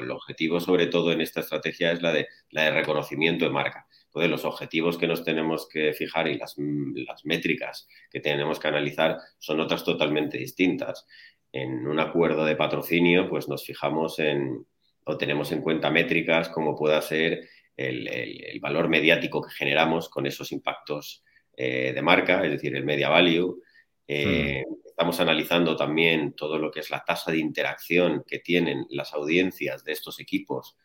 el 0.00 0.10
objetivo, 0.10 0.60
sobre 0.60 0.86
todo 0.86 1.10
en 1.12 1.22
esta 1.22 1.40
estrategia, 1.40 1.92
es 1.92 2.02
la 2.02 2.12
de, 2.12 2.28
la 2.50 2.64
de 2.64 2.70
reconocimiento 2.70 3.46
de 3.46 3.50
marca. 3.50 3.86
Entonces, 4.10 4.30
los 4.30 4.44
objetivos 4.44 4.98
que 4.98 5.06
nos 5.06 5.22
tenemos 5.22 5.68
que 5.68 5.92
fijar 5.92 6.26
y 6.26 6.36
las, 6.36 6.56
las 6.58 7.24
métricas 7.24 7.86
que 8.10 8.18
tenemos 8.18 8.58
que 8.58 8.66
analizar 8.66 9.18
son 9.38 9.60
otras 9.60 9.84
totalmente 9.84 10.36
distintas. 10.36 11.06
En 11.52 11.86
un 11.86 12.00
acuerdo 12.00 12.44
de 12.44 12.56
patrocinio, 12.56 13.28
pues 13.30 13.48
nos 13.48 13.64
fijamos 13.64 14.18
en, 14.18 14.66
o 15.04 15.16
tenemos 15.16 15.52
en 15.52 15.62
cuenta 15.62 15.90
métricas 15.90 16.48
como 16.48 16.74
pueda 16.74 17.00
ser 17.02 17.48
el, 17.76 18.58
valor 18.60 18.88
mediático 18.88 19.42
que 19.42 19.54
generamos 19.54 20.08
con 20.08 20.26
esos 20.26 20.50
impactos 20.50 21.22
eh, 21.56 21.92
de 21.94 22.02
marca, 22.02 22.44
es 22.44 22.50
decir, 22.50 22.74
el 22.74 22.84
media 22.84 23.10
value. 23.10 23.62
Eh, 24.08 24.64
hmm. 24.68 24.74
Estamos 24.86 25.20
analizando 25.20 25.76
también 25.76 26.34
todo 26.34 26.58
lo 26.58 26.72
que 26.72 26.80
es 26.80 26.90
la 26.90 27.04
tasa 27.04 27.30
de 27.30 27.38
interacción 27.38 28.24
que 28.26 28.40
tienen 28.40 28.86
las 28.90 29.14
audiencias 29.14 29.84
de 29.84 29.92
estos 29.92 30.18
equipos 30.18 30.76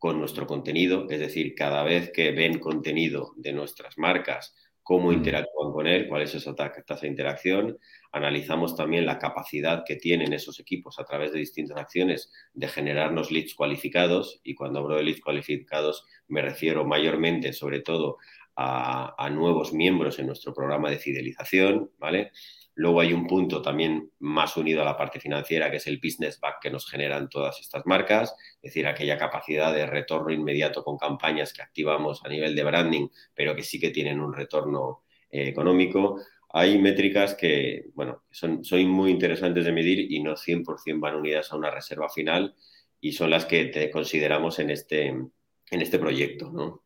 con 0.00 0.18
nuestro 0.18 0.46
contenido, 0.46 1.06
es 1.10 1.20
decir, 1.20 1.54
cada 1.54 1.84
vez 1.84 2.10
que 2.10 2.32
ven 2.32 2.58
contenido 2.58 3.34
de 3.36 3.52
nuestras 3.52 3.98
marcas, 3.98 4.54
cómo 4.82 5.10
mm. 5.10 5.12
interactúan 5.12 5.72
con 5.72 5.86
él, 5.86 6.08
cuál 6.08 6.22
es 6.22 6.34
esa 6.34 6.54
tasa 6.54 7.02
de 7.02 7.06
interacción. 7.06 7.78
Analizamos 8.10 8.74
también 8.74 9.04
la 9.04 9.18
capacidad 9.18 9.84
que 9.86 9.96
tienen 9.96 10.32
esos 10.32 10.58
equipos 10.58 10.98
a 10.98 11.04
través 11.04 11.32
de 11.32 11.38
distintas 11.38 11.76
acciones 11.76 12.32
de 12.54 12.68
generarnos 12.68 13.30
leads 13.30 13.54
cualificados. 13.54 14.40
Y 14.42 14.54
cuando 14.54 14.78
hablo 14.78 14.96
de 14.96 15.02
leads 15.02 15.20
cualificados 15.20 16.06
me 16.28 16.40
refiero 16.40 16.86
mayormente, 16.86 17.52
sobre 17.52 17.80
todo, 17.80 18.16
a, 18.56 19.14
a 19.22 19.28
nuevos 19.28 19.74
miembros 19.74 20.18
en 20.18 20.28
nuestro 20.28 20.54
programa 20.54 20.88
de 20.88 20.98
fidelización, 20.98 21.90
¿vale? 21.98 22.32
Luego 22.74 23.00
hay 23.00 23.12
un 23.12 23.26
punto 23.26 23.60
también 23.60 24.10
más 24.20 24.56
unido 24.56 24.82
a 24.82 24.84
la 24.84 24.96
parte 24.96 25.20
financiera, 25.20 25.70
que 25.70 25.78
es 25.78 25.86
el 25.86 26.00
business 26.02 26.38
back 26.40 26.60
que 26.62 26.70
nos 26.70 26.88
generan 26.88 27.28
todas 27.28 27.60
estas 27.60 27.84
marcas, 27.84 28.34
es 28.56 28.72
decir, 28.72 28.86
aquella 28.86 29.18
capacidad 29.18 29.74
de 29.74 29.86
retorno 29.86 30.32
inmediato 30.32 30.84
con 30.84 30.96
campañas 30.96 31.52
que 31.52 31.62
activamos 31.62 32.24
a 32.24 32.28
nivel 32.28 32.54
de 32.54 32.64
branding, 32.64 33.08
pero 33.34 33.54
que 33.56 33.64
sí 33.64 33.80
que 33.80 33.90
tienen 33.90 34.20
un 34.20 34.32
retorno 34.32 35.02
eh, 35.30 35.48
económico. 35.48 36.20
Hay 36.52 36.78
métricas 36.78 37.34
que, 37.34 37.86
bueno, 37.94 38.24
son, 38.30 38.62
muy 38.88 39.10
interesantes 39.10 39.64
de 39.64 39.72
medir 39.72 40.10
y 40.10 40.22
no 40.22 40.34
100% 40.36 41.00
van 41.00 41.16
unidas 41.16 41.52
a 41.52 41.56
una 41.56 41.70
reserva 41.70 42.08
final 42.08 42.54
y 43.00 43.12
son 43.12 43.30
las 43.30 43.46
que 43.46 43.66
te 43.66 43.90
consideramos 43.90 44.58
en 44.58 44.70
este, 44.70 45.06
en 45.08 45.32
este 45.70 45.98
proyecto, 45.98 46.50
¿no? 46.50 46.82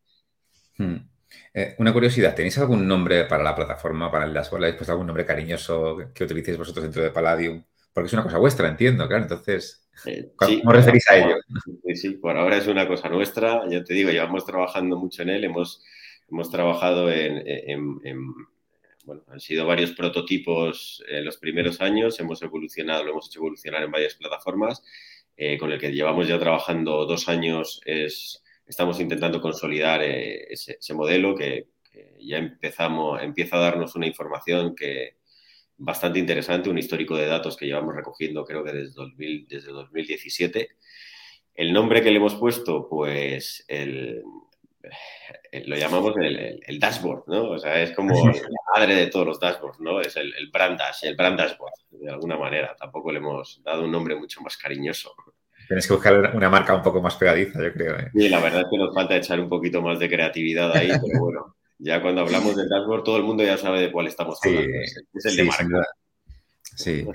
Hmm. 0.77 1.14
Eh, 1.53 1.77
una 1.79 1.93
curiosidad, 1.93 2.35
¿tenéis 2.35 2.59
algún 2.59 2.87
nombre 2.87 3.25
para 3.27 3.45
la 3.45 3.55
plataforma, 3.55 4.11
para 4.11 4.25
el 4.25 4.35
dashboard? 4.35 4.65
¿Habéis 4.65 4.77
puesto 4.77 4.93
algún 4.93 5.07
nombre 5.07 5.25
cariñoso 5.25 6.11
que 6.13 6.25
utilicéis 6.25 6.59
vosotros 6.59 6.83
dentro 6.83 7.03
de 7.03 7.11
Palladium? 7.11 7.63
Porque 7.93 8.09
es 8.09 8.13
una 8.13 8.25
cosa 8.25 8.39
vuestra, 8.39 8.69
entiendo, 8.69 9.07
claro. 9.07 9.23
Entonces, 9.23 9.89
eh, 10.07 10.33
¿cómo 10.35 10.73
referís 10.73 11.09
a 11.11 11.17
ello? 11.17 11.37
Sí, 11.85 11.95
sí, 11.95 12.11
por 12.11 12.37
ahora 12.37 12.57
es 12.57 12.67
una 12.67 12.89
cosa 12.89 13.09
nuestra. 13.09 13.63
Ya 13.71 13.85
te 13.85 13.95
digo, 13.95 14.11
llevamos 14.11 14.45
trabajando 14.45 14.97
mucho 14.97 15.23
en 15.23 15.29
él. 15.29 15.45
Hemos, 15.45 15.85
hemos 16.29 16.51
trabajado 16.51 17.09
en, 17.11 17.95
bueno, 19.05 19.23
han 19.29 19.39
sido 19.39 19.65
varios 19.67 19.93
prototipos 19.93 21.05
en 21.09 21.25
los 21.25 21.37
primeros 21.37 21.81
años. 21.81 22.19
Hemos 22.19 22.43
evolucionado, 22.43 23.05
lo 23.05 23.13
hemos 23.13 23.29
hecho 23.29 23.39
evolucionar 23.39 23.85
en 23.85 23.93
varias 23.93 24.15
plataformas. 24.15 24.83
Eh, 25.37 25.59
con 25.59 25.73
el 25.73 25.81
que 25.81 25.91
llevamos 25.91 26.29
ya 26.29 26.39
trabajando 26.39 27.07
dos 27.07 27.29
años 27.29 27.81
es 27.85 28.44
estamos 28.67 29.01
intentando 29.01 29.41
consolidar 29.41 30.03
eh, 30.03 30.53
ese, 30.53 30.95
modelo 30.95 31.35
que, 31.35 31.69
ya 32.21 32.39
empezamos, 32.39 33.23
empieza 33.23 33.57
a 33.57 33.61
darnos 33.61 33.95
una 33.95 34.07
información 34.07 34.75
que 34.75 35.17
bastante 35.77 36.19
interesante, 36.19 36.71
un 36.71 36.79
histórico 36.79 37.17
de 37.17 37.27
datos 37.27 37.57
que 37.57 37.67
llevamos 37.67 37.95
recogiendo 37.95 38.45
creo 38.45 38.65
que 38.65 38.73
desde, 38.73 38.95
2000, 38.95 39.47
desde 39.49 39.73
2017. 39.73 40.71
El 41.55 41.73
nombre 41.73 42.03
que 42.03 42.11
le 42.11 42.17
hemos 42.17 42.35
puesto, 42.35 42.89
pues 42.89 43.65
el, 43.69 44.23
lo 45.67 45.77
llamamos 45.77 46.15
el, 46.17 46.79
dashboard, 46.79 47.25
¿no? 47.29 47.51
O 47.51 47.59
sea, 47.59 47.81
es 47.81 47.93
como 47.93 48.15
la 48.27 48.59
madre 48.77 48.95
de 48.95 49.07
todos 49.07 49.27
los 49.27 49.41
dashboards, 49.41 49.81
¿no? 49.81 50.01
Es 50.01 50.17
el, 50.17 50.35
el 50.35 50.51
brand 50.51 50.79
dash, 50.79 51.05
el 51.05 51.17
brand 51.17 51.39
dashboard, 51.39 51.75
de 51.91 52.11
alguna 52.11 52.37
manera. 52.37 52.75
Tampoco 52.77 53.13
le 53.13 53.19
hemos 53.19 53.63
dado 53.63 53.85
un 53.85 53.93
nombre 53.93 54.17
mucho 54.17 54.41
más 54.41 54.57
cariñoso. 54.57 55.15
Tienes 55.67 55.87
que 55.87 55.95
buscar 55.95 56.35
una 56.35 56.51
marca 56.51 56.75
un 56.75 56.83
poco 56.83 57.01
más 57.01 57.17
pegadiza, 57.17 57.63
yo 57.63 57.73
creo. 57.73 57.99
¿eh? 57.99 58.11
Sí, 58.13 58.29
la 58.29 58.41
verdad 58.41 58.63
es 58.63 58.67
que 58.71 58.79
nos 58.79 58.95
falta 58.95 59.17
echar 59.17 59.41
un 59.41 59.49
poquito 59.49 59.81
más 59.83 59.99
de 59.99 60.09
creatividad 60.09 60.77
ahí, 60.77 60.89
pero 61.07 61.21
bueno, 61.21 61.57
ya 61.79 62.03
cuando 62.03 62.23
hablamos 62.23 62.57
del 62.57 62.69
dashboard 62.69 63.03
todo 63.03 63.17
el 63.17 63.25
mundo 63.25 63.45
ya 63.45 63.57
sabe 63.57 63.81
de 63.81 63.93
cuál 63.93 64.07
estamos 64.07 64.39
hablando. 64.43 64.71
es, 65.15 65.25
el 65.25 65.37
de 65.37 65.45
marca. 65.45 65.87
Sí, 66.77 67.07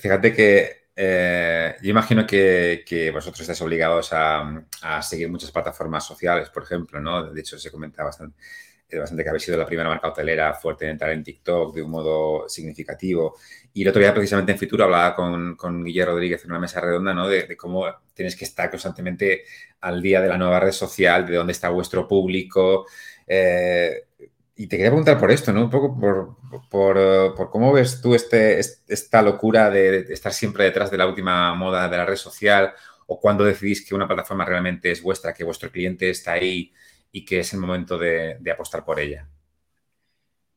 fíjate 0.00 0.32
que 0.32 0.84
eh, 0.96 1.74
yo 1.82 1.90
imagino 1.90 2.26
que, 2.26 3.10
vosotros 3.12 3.40
estáis 3.40 3.60
obligados 3.60 4.12
a, 4.12 4.64
a, 4.82 5.02
seguir 5.02 5.28
muchas 5.28 5.50
plataformas 5.50 6.06
sociales, 6.06 6.50
por 6.50 6.62
ejemplo, 6.62 7.00
¿no? 7.00 7.32
De 7.32 7.40
hecho, 7.40 7.58
se 7.58 7.70
comenta 7.70 8.04
bastante 8.04 8.36
bastante 8.92 9.22
que 9.24 9.28
habéis 9.28 9.44
sido 9.44 9.58
la 9.58 9.66
primera 9.66 9.88
marca 9.88 10.08
hotelera 10.08 10.54
fuerte 10.54 10.84
en 10.84 10.92
entrar 10.92 11.10
en 11.10 11.24
TikTok 11.24 11.74
de 11.74 11.82
un 11.82 11.90
modo 11.90 12.48
significativo. 12.48 13.36
Y 13.72 13.82
el 13.82 13.88
otro 13.88 14.00
día, 14.00 14.14
precisamente 14.14 14.52
en 14.52 14.58
Fitur, 14.58 14.82
hablaba 14.82 15.14
con, 15.14 15.56
con 15.56 15.84
Guillermo 15.84 16.12
Rodríguez 16.12 16.44
en 16.44 16.50
una 16.50 16.60
mesa 16.60 16.80
redonda, 16.80 17.12
¿no? 17.12 17.28
De, 17.28 17.56
cómo 17.56 17.86
tienes 18.12 18.36
que 18.36 18.44
estar 18.44 18.70
constantemente 18.70 19.44
al 19.80 20.00
día 20.00 20.20
de 20.20 20.28
la 20.28 20.38
nueva 20.38 20.60
red 20.60 20.72
social, 20.72 21.26
de 21.26 21.36
dónde 21.36 21.52
está 21.52 21.70
vuestro 21.70 22.06
público. 22.06 22.86
Eh, 23.26 24.04
y 24.56 24.68
te 24.68 24.76
quería 24.76 24.90
preguntar 24.90 25.18
por 25.18 25.32
esto, 25.32 25.52
¿no? 25.52 25.64
Un 25.64 25.70
poco 25.70 25.98
por, 25.98 26.36
por, 26.68 27.34
por 27.34 27.50
cómo 27.50 27.72
ves 27.72 28.00
tú 28.00 28.14
este, 28.14 28.60
esta 28.60 29.22
locura 29.22 29.70
de, 29.70 30.06
estar 30.10 30.32
siempre 30.32 30.64
detrás 30.64 30.90
de 30.90 30.98
la 30.98 31.06
última 31.06 31.54
moda 31.54 31.88
de 31.88 31.96
la 31.96 32.06
red 32.06 32.16
social 32.16 32.72
o 33.06 33.18
cuando 33.20 33.44
decidís 33.44 33.86
que 33.86 33.94
una 33.94 34.06
plataforma 34.06 34.44
realmente 34.44 34.90
es 34.90 35.02
vuestra, 35.02 35.34
que 35.34 35.44
vuestro 35.44 35.70
cliente 35.70 36.08
está 36.10 36.32
ahí 36.32 36.72
y 37.14 37.24
que 37.24 37.38
es 37.38 37.54
el 37.54 37.60
momento 37.60 37.96
de, 37.96 38.40
apostar 38.52 38.84
por 38.84 38.98
ella? 38.98 39.28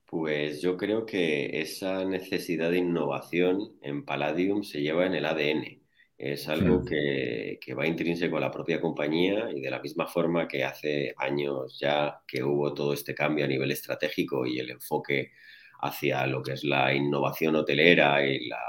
Pues 0.08 0.60
yo 0.60 0.76
creo 0.76 1.06
que 1.06 1.62
esa 1.62 2.04
necesidad 2.04 2.72
de 2.72 2.80
innovación 2.80 3.78
en 3.84 4.04
Palladium 4.04 4.64
se 4.64 4.82
lleva 4.82 5.06
en 5.06 5.14
el 5.14 5.26
ADN. 5.26 5.84
Es 6.18 6.50
algo 6.50 6.84
que, 6.84 7.60
va 7.78 7.86
intrínseco 7.86 8.38
a 8.38 8.40
la 8.40 8.50
propia 8.50 8.82
compañía 8.82 9.52
y 9.54 9.62
de 9.62 9.70
la 9.70 9.80
misma 9.80 10.08
forma 10.08 10.48
que 10.48 10.64
hace 10.64 11.14
años 11.18 11.78
ya 11.80 12.22
que 12.28 12.44
hubo 12.44 12.74
todo 12.74 12.92
este 12.92 13.14
cambio 13.14 13.46
a 13.46 13.48
nivel 13.48 13.70
estratégico 13.70 14.48
y 14.48 14.58
el 14.58 14.72
enfoque 14.72 15.34
hacia 15.82 16.26
lo 16.26 16.42
que 16.42 16.54
es 16.54 16.64
la 16.64 16.92
innovación 16.92 17.56
hotelera 17.56 18.26
y 18.26 18.48
la, 18.48 18.64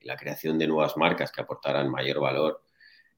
la, 0.00 0.16
creación 0.16 0.58
de 0.58 0.66
nuevas 0.66 0.96
marcas 0.96 1.30
que 1.30 1.42
aportaran 1.42 1.90
mayor 1.90 2.20
valor 2.20 2.62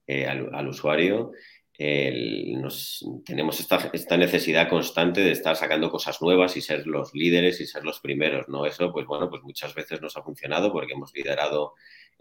eh, 0.07 0.27
al, 0.27 0.67
usuario, 0.67 1.31
tenemos 1.77 3.59
esta, 3.59 3.89
esta, 3.91 4.17
necesidad 4.17 4.69
constante 4.69 5.21
de 5.21 5.31
estar 5.31 5.55
sacando 5.55 5.89
cosas 5.89 6.21
nuevas 6.21 6.55
y 6.55 6.61
ser 6.61 6.87
los 6.87 7.13
líderes 7.13 7.59
y 7.59 7.65
ser 7.65 7.83
los 7.83 7.99
primeros, 7.99 8.47
¿no? 8.47 8.65
Eso, 8.65 8.91
pues 8.93 9.05
bueno, 9.05 9.29
pues 9.29 9.43
muchas 9.43 9.73
veces 9.75 10.01
nos 10.01 10.15
ha 10.15 10.23
funcionado 10.23 10.71
porque 10.71 10.93
hemos 10.93 11.13
liderado, 11.13 11.73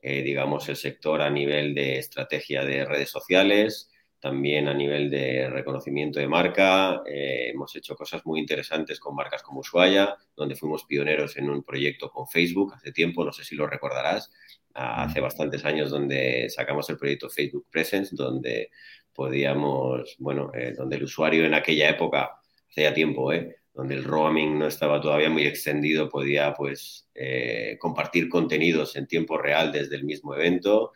eh, 0.03 0.23
digamos, 0.23 0.69
el 0.69 0.77
sector 0.77 1.23
a 1.23 1.31
nivel 1.31 1.75
de 1.75 1.99
estrategia 1.99 2.65
de 2.65 2.85
redes 2.85 3.11
sociales, 3.11 3.91
también 4.19 4.69
a 4.69 4.75
nivel 4.75 5.11
de 5.11 5.49
reconocimiento 5.51 6.19
de 6.19 6.27
marca. 6.27 7.03
Eh, 7.07 7.51
hemos 7.51 7.77
hecho 7.77 7.95
cosas 7.95 8.25
muy 8.25 8.41
interesantes 8.41 8.99
con 8.99 9.15
marcas 9.15 9.43
como 9.43 9.61
Ushuaia, 9.61 10.17
donde 10.35 10.57
fuimos 10.57 10.85
pioneros 10.85 11.37
en 11.37 11.51
un 11.51 11.63
proyecto 11.63 12.11
con 12.11 12.27
Facebook 12.27 12.73
hace 12.75 12.91
tiempo, 12.91 13.25
no 13.25 13.33
sé 13.33 13.45
si 13.45 13.55
lo 13.55 13.67
recordarás, 13.67 14.33
hace 14.73 15.21
bastantes 15.21 15.65
años 15.65 15.91
donde 15.91 16.49
sacamos 16.51 16.89
el 16.91 16.97
proyecto 16.97 17.31
Facebook 17.31 17.67
Presence, 17.71 18.17
donde 18.17 18.71
podíamos, 19.15 20.17
bueno, 20.19 20.51
eh, 20.55 20.75
donde 20.77 20.97
el 20.97 21.05
usuario 21.05 21.45
en 21.45 21.55
aquella 21.55 21.89
época, 21.91 22.41
hace 22.71 22.83
ya 22.83 22.93
tiempo, 22.93 23.33
eh, 23.33 23.57
donde 23.73 23.95
el 23.95 24.05
roaming 24.05 24.59
no 24.59 24.67
estaba 24.67 25.01
todavía 25.01 25.31
muy 25.31 25.47
extendido, 25.47 26.09
podía 26.09 26.53
pues 26.55 27.09
eh, 27.15 27.77
compartir 27.81 28.29
contenidos 28.29 28.97
en 28.97 29.07
tiempo 29.07 29.39
real 29.39 29.73
desde 29.73 29.97
el 29.97 30.05
mismo 30.05 30.35
evento. 30.35 30.93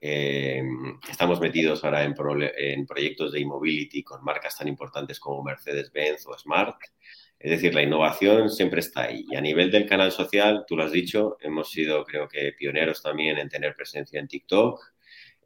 estamos 0.00 1.40
metidos 1.40 1.84
ahora 1.84 2.04
en, 2.04 2.14
en 2.56 2.86
proyectos 2.86 3.32
de 3.32 3.40
e-mobility 3.40 4.02
con 4.04 4.22
marcas 4.24 4.56
tan 4.56 4.68
importantes 4.68 5.18
como 5.18 5.42
Mercedes-Benz 5.42 6.26
o 6.26 6.38
Smart. 6.38 6.76
Es 7.38 7.50
decir, 7.52 7.74
la 7.74 7.82
innovación 7.82 8.50
siempre 8.50 8.80
está 8.80 9.02
ahí. 9.02 9.24
Y 9.30 9.36
a 9.36 9.40
nivel 9.40 9.70
del 9.70 9.86
canal 9.86 10.10
social, 10.12 10.64
tú 10.66 10.76
lo 10.76 10.84
has 10.84 10.92
dicho, 10.92 11.36
hemos 11.40 11.70
sido 11.70 12.04
creo 12.04 12.28
que 12.28 12.52
pioneros 12.52 13.02
también 13.02 13.38
en 13.38 13.48
tener 13.48 13.76
presencia 13.76 14.18
en 14.18 14.28
TikTok, 14.28 14.80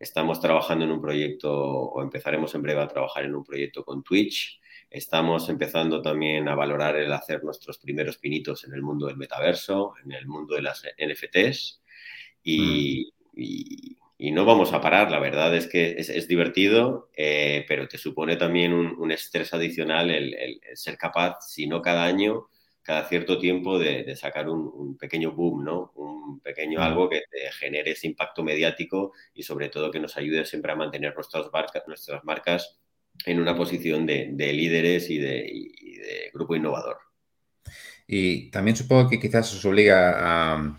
Estamos 0.03 0.41
trabajando 0.41 0.85
en 0.85 0.91
un 0.91 1.01
proyecto, 1.01 1.53
o 1.53 2.03
empezaremos 2.03 2.53
en 2.57 2.63
breve 2.63 2.81
a 2.81 2.89
trabajar 2.89 3.25
en 3.25 3.37
un 3.37 3.45
proyecto 3.45 3.85
con 3.85 4.03
Twitch. 4.03 4.61
Estamos 4.91 5.49
empezando 5.49 6.03
también 6.03 6.49
a 6.49 6.57
valorar 6.57 6.97
el 6.97 7.13
hacer 7.13 7.45
nuestros 7.45 7.79
primeros 7.79 8.19
pinitos 8.19 8.65
en 8.65 8.75
el 8.75 8.83
mundo 8.83 9.07
del 9.07 9.17
metaverso, 9.17 9.95
en 10.05 10.11
el 10.11 10.27
mundo 10.27 10.57
de 10.57 10.63
las 10.63 10.83
NFTs 10.99 11.83
y, 12.43 13.13
mm. 14.19 14.35
no 14.35 14.45
vamos 14.45 14.73
a 14.73 14.81
parar. 14.81 15.09
La 15.09 15.21
verdad 15.21 15.55
es 15.55 15.69
que 15.69 15.95
es, 15.97 16.27
divertido, 16.27 17.09
eh, 17.17 17.65
pero 17.69 17.87
te 17.87 17.97
supone 17.97 18.35
también 18.35 18.73
un, 18.73 19.13
estrés 19.13 19.55
adicional 19.55 20.11
el, 20.11 20.61
ser 20.75 20.99
capaz, 20.99 21.47
si 21.47 21.69
no 21.69 21.81
cada 21.81 22.03
año, 22.03 22.49
cada 22.83 23.09
cierto 23.09 23.39
tiempo 23.39 23.79
de, 23.79 24.15
sacar 24.17 24.49
un, 24.49 24.97
pequeño 24.99 25.33
boom, 25.33 25.65
¿no? 25.65 25.93
Un 25.95 26.41
pequeño 26.41 26.83
algo 26.83 27.09
que 27.09 27.23
genere 27.59 27.93
ese 27.93 28.09
impacto 28.09 28.43
mediático 28.43 29.13
y 29.35 29.43
sobre 29.43 29.69
todo 29.69 29.91
que 29.91 30.01
nos 30.01 30.17
ayude 30.17 30.45
siempre 30.45 30.73
a 30.73 30.77
mantener 30.77 31.15
nuestras 31.15 31.47
marcas, 31.53 31.85
nuestras 31.87 32.25
marcas 32.25 32.79
en 33.25 33.41
una 33.41 33.57
posición 33.57 34.07
de, 34.07 34.33
líderes 34.53 35.11
y 35.11 35.19
de, 35.19 36.31
grupo 36.35 36.57
innovador. 36.57 36.99
Y 38.07 38.51
también 38.51 38.77
supongo 38.77 39.09
que 39.09 39.21
quizás 39.21 39.55
os 39.55 39.65
obliga 39.65 40.75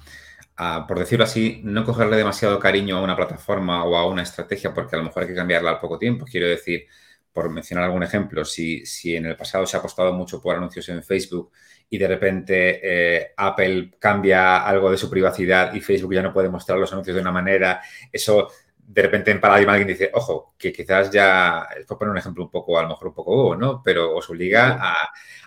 a, 0.57 0.88
por 0.88 1.00
decirlo 1.00 1.24
así, 1.24 1.62
no 1.63 1.86
cogerle 1.86 2.17
demasiado 2.17 2.60
cariño 2.60 2.98
a 2.98 3.01
una 3.01 3.15
plataforma 3.15 3.86
o 3.86 3.95
a 3.95 4.07
una 4.07 4.24
estrategia 4.24 4.74
porque 4.74 4.95
a 4.95 5.00
lo 5.00 5.05
mejor 5.05 5.24
hay 5.24 5.29
que 5.29 5.36
cambiarla 5.36 5.72
al 5.72 5.79
poco 5.79 5.98
tiempo. 5.98 6.25
Quiero 6.29 6.48
decir, 6.48 6.86
por 7.31 7.50
mencionar 7.50 7.86
algún 7.86 8.03
ejemplo, 8.03 8.43
si, 8.45 8.86
si 8.86 9.15
en 9.15 9.25
el 9.25 9.36
pasado 9.36 9.65
se 9.65 9.77
ha 9.77 9.79
apostado 9.79 10.13
mucho 10.13 10.41
por 10.41 10.55
anuncios 10.55 10.89
en 10.89 11.03
Facebook 11.03 11.51
y 11.93 11.97
de 12.00 12.07
repente 12.07 12.79
eh, 12.81 13.33
Apple 13.38 13.91
cambia 14.00 14.65
algo 14.65 14.89
de 14.89 14.97
su 14.97 15.12
privacidad 15.12 15.75
y 15.75 15.79
Facebook 15.79 16.15
ya 16.15 16.23
no 16.23 16.33
puede 16.33 16.50
mostrar 16.50 16.79
los 16.79 16.91
anuncios 16.91 17.13
de 17.13 17.21
una 17.21 17.31
manera, 17.31 17.81
eso 18.12 18.50
de 18.79 19.01
repente 19.03 19.29
en 19.29 19.39
Paradigma 19.39 19.73
alguien 19.73 19.89
dice, 19.89 20.09
ojo, 20.12 20.55
que 20.57 20.73
quizás 20.73 21.12
ya, 21.12 21.67
por 21.88 22.00
poner 22.00 22.13
un 22.13 22.17
ejemplo 22.17 22.45
un 22.45 22.50
poco, 22.50 22.79
a 22.79 22.81
lo 22.81 22.89
mejor 22.89 23.09
un 23.09 23.13
poco 23.13 23.55
¿no? 23.55 23.83
Pero 23.85 24.15
os 24.15 24.27
obliga 24.27 24.79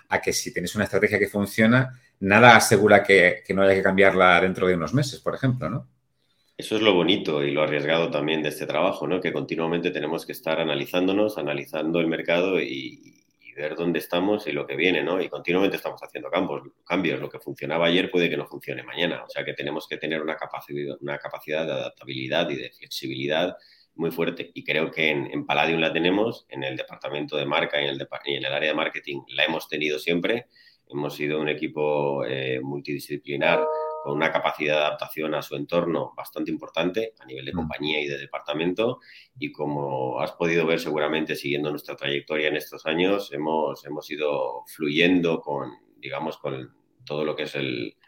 a, 0.07 0.21
que 0.21 0.31
si 0.31 0.53
tenéis 0.53 0.73
una 0.75 0.85
estrategia 0.85 1.19
que 1.19 1.27
funciona, 1.27 1.99
nada 2.21 2.55
asegura 2.55 3.03
que, 3.03 3.43
que, 3.45 3.53
no 3.53 3.63
haya 3.63 3.75
que 3.75 3.83
cambiarla 3.83 4.39
dentro 4.39 4.67
de 4.67 4.75
unos 4.75 4.93
meses, 4.93 5.19
por 5.19 5.35
ejemplo, 5.35 5.69
¿no? 5.69 5.85
Eso 6.57 6.77
es 6.77 6.81
lo 6.81 6.93
bonito 6.93 7.43
y 7.43 7.51
lo 7.51 7.61
arriesgado 7.61 8.09
también 8.09 8.41
de 8.41 8.49
este 8.49 8.65
trabajo, 8.65 9.05
¿no? 9.05 9.19
Que 9.19 9.33
continuamente 9.33 9.91
tenemos 9.91 10.25
que 10.25 10.31
estar 10.31 10.61
analizándonos, 10.61 11.37
analizando 11.37 11.99
el 11.99 12.07
mercado 12.07 12.61
y, 12.61 13.26
ver 13.57 13.75
dónde 13.75 13.99
estamos 13.99 14.47
y 14.47 14.51
lo 14.51 14.67
que 14.67 14.75
viene, 14.75 15.03
¿no? 15.03 15.19
Y 15.19 15.29
continuamente 15.29 15.77
estamos 15.77 15.99
haciendo 16.01 16.29
cambios, 16.29 16.61
cambios. 16.85 17.19
Lo 17.19 17.29
que 17.29 17.39
funcionaba 17.39 17.87
ayer 17.87 18.11
puede 18.11 18.29
que 18.29 18.37
no 18.37 18.45
funcione 18.45 18.83
mañana. 18.83 19.23
O 19.23 19.29
sea 19.29 19.43
que 19.43 19.53
tenemos 19.53 19.87
que 19.87 19.97
tener 19.97 20.21
una 20.21 20.35
capacidad, 20.35 20.95
una 21.01 21.17
capacidad 21.17 21.65
de 21.65 21.71
adaptabilidad 21.71 22.49
y 22.51 22.55
de 22.55 22.69
flexibilidad 22.69 23.57
muy 23.95 24.11
fuerte. 24.11 24.51
Y 24.53 24.63
creo 24.63 24.91
que 24.91 25.09
en, 25.09 25.45
Palladium 25.45 25.81
la 25.81 25.91
tenemos, 25.91 26.45
en 26.49 26.63
el 26.63 26.77
departamento 26.77 27.35
de 27.35 27.45
marca 27.45 27.81
y 27.81 27.85
en 27.85 27.89
el, 27.89 28.07
y 28.25 28.35
en 28.35 28.45
el 28.45 28.53
área 28.53 28.69
de 28.69 28.75
marketing 28.75 29.21
la 29.29 29.45
hemos 29.45 29.67
tenido 29.67 29.97
siempre. 29.97 30.45
Hemos 30.89 31.15
sido 31.15 31.41
un 31.41 31.49
equipo 31.49 32.23
eh, 32.25 32.59
multidisciplinar 32.61 33.65
con 34.07 34.15
una 34.15 34.31
capacidad 34.31 34.75
de 34.75 34.85
adaptación 34.85 35.35
a 35.35 35.41
su 35.41 35.57
entorno 35.57 36.13
bastante 36.15 36.49
importante 36.49 37.13
a 37.19 37.25
nivel 37.25 37.43
de 37.43 37.51
mm. 37.51 37.55
compañía 37.57 37.99
y 37.99 38.07
de 38.07 38.17
departamento. 38.17 39.01
Y 39.37 39.51
como 39.51 40.21
has 40.21 40.31
podido 40.31 40.65
ver 40.65 40.79
seguramente 40.79 41.35
siguiendo 41.35 41.71
nuestra 41.71 41.97
trayectoria 41.97 42.47
en 42.47 42.55
estos 42.55 42.85
años, 42.85 43.33
hemos, 43.33 43.85
hemos 43.85 44.09
ido 44.09 44.63
fluyendo 44.65 45.41
con, 45.41 45.71
digamos, 45.97 46.37
con 46.37 46.73
todo 47.03 47.25
lo 47.25 47.35
que 47.35 47.43
es 47.43 47.57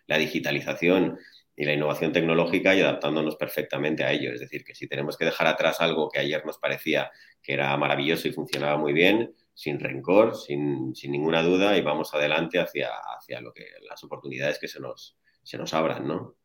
la 0.08 0.18
digitalización 0.18 1.20
y 1.54 1.66
la 1.66 1.74
innovación 1.74 2.14
tecnológica 2.14 2.74
y 2.74 2.80
adaptándonos 2.80 3.36
perfectamente 3.36 4.06
a 4.06 4.14
ello. 4.14 4.32
Es 4.32 4.40
decir, 4.40 4.64
que 4.64 4.76
si 4.76 4.88
tenemos 4.88 5.18
que 5.18 5.26
dejar 5.26 5.48
atrás 5.48 5.82
algo 5.82 6.08
que 6.08 6.20
ayer 6.20 6.46
nos 6.46 6.60
parecía 6.60 7.12
que 7.44 7.52
era 7.52 7.76
maravilloso 7.76 8.30
y 8.30 8.32
funcionaba 8.32 8.78
muy 8.78 8.94
bien, 8.94 9.36
sin 9.54 9.82
rencor, 9.82 10.38
sin, 10.38 10.96
sin 10.96 11.12
ninguna 11.12 11.44
duda, 11.44 11.76
y 11.78 11.82
vamos 11.82 12.14
adelante 12.14 12.58
hacia, 12.58 12.92
hacia 13.18 13.42
lo 13.42 13.52
que, 13.52 13.66
las 13.90 14.02
oportunidades 14.06 14.58
que 14.58 14.70
se 14.70 14.80
nos, 14.80 15.19
se 15.44 15.58
nos 15.58 15.74
abran, 15.74 16.08
¿no? 16.08 16.36